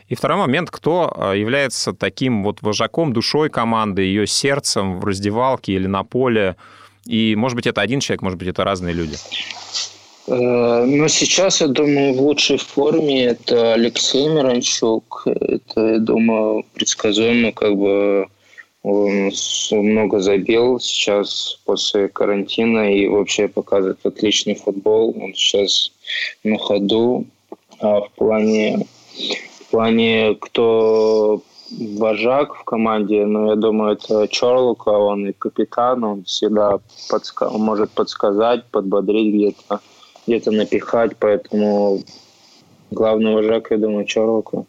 [0.07, 5.73] И второй момент, кто а, является таким вот вожаком, душой команды, ее сердцем в раздевалке
[5.73, 6.55] или на поле?
[7.05, 9.15] И, может быть, это один человек, может быть, это разные люди.
[10.29, 15.23] Э, ну, сейчас, я думаю, в лучшей форме это Алексей Миранчук.
[15.25, 18.27] Это, я думаю, предсказуемо, как бы
[18.84, 19.32] он
[19.71, 25.15] много забил сейчас после карантина и вообще показывает отличный футбол.
[25.21, 25.91] Он сейчас
[26.43, 27.25] на ходу.
[27.82, 28.86] А в плане
[29.69, 36.23] в плане, кто вожак в команде, ну, я думаю, это Чорлука, он и капитан, он
[36.23, 36.80] всегда
[37.11, 39.80] подска- может подсказать, подбодрить где-то,
[40.25, 42.01] где-то напихать, поэтому
[42.89, 44.65] главный вожак, я думаю, Чорлука.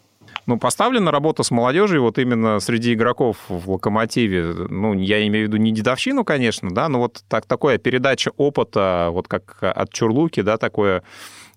[0.47, 4.53] Ну, поставлена работа с молодежью вот именно среди игроков в «Локомотиве».
[4.69, 9.09] Ну, я имею в виду не дедовщину, конечно, да, но вот так, такое передача опыта,
[9.11, 11.03] вот как от Чурлуки, да, такое,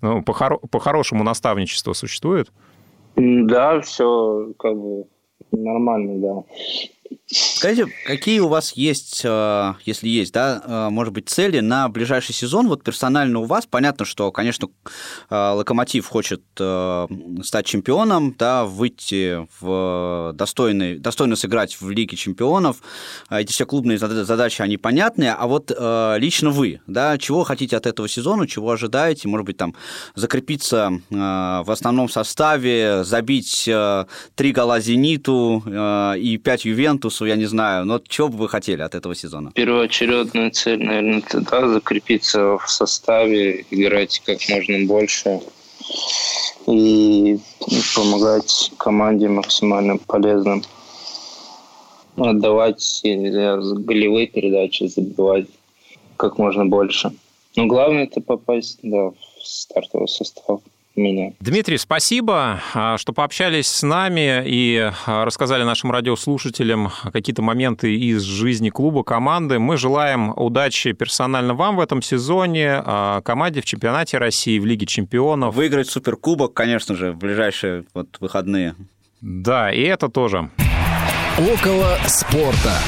[0.03, 2.53] ну, по-хорошему наставничество существует?
[3.17, 5.05] Да, все как бы
[5.51, 6.43] нормально, да.
[7.27, 12.35] Скажите, какие у вас есть, э, если есть, да, э, может быть, цели на ближайший
[12.35, 12.69] сезон?
[12.69, 14.69] Вот персонально у вас понятно, что, конечно,
[15.31, 22.79] э, Локомотив хочет стать чемпионом, да, выйти в достойный, достойно сыграть в Лиге чемпионов.
[23.31, 25.33] Эти все клубные задачи, они понятные.
[25.33, 29.29] А вот лично вы, да, чего хотите от этого сезона, чего ожидаете?
[29.29, 29.75] Может быть, там
[30.15, 33.69] закрепиться в основном составе, забить
[34.35, 35.63] три гола «Зениту»
[36.19, 37.85] и пять «Ювентусу», Ювентусу, я не знаю.
[37.85, 39.51] Но чего бы вы хотели от этого сезона?
[39.55, 45.41] Первоочередная цель, наверное, это да, закрепиться в составе, играть как можно больше
[46.67, 47.39] и
[47.95, 50.63] помогать команде максимально полезным.
[52.17, 55.47] Отдавать голевые передачи, забивать
[56.17, 57.13] как можно больше.
[57.57, 60.61] Но главное это попасть да, в стартовый состав
[60.97, 61.33] меня.
[61.41, 68.23] Дмитрий, спасибо, а, что пообщались с нами и а, рассказали нашим радиослушателям какие-то моменты из
[68.23, 69.59] жизни клуба, команды.
[69.59, 74.87] Мы желаем удачи персонально вам в этом сезоне, а, команде в чемпионате России, в Лиге
[74.87, 75.55] чемпионов.
[75.55, 78.75] Выиграть суперкубок, конечно же, в ближайшие вот выходные.
[79.21, 80.51] Да, и это тоже.
[81.39, 82.79] Около спорта.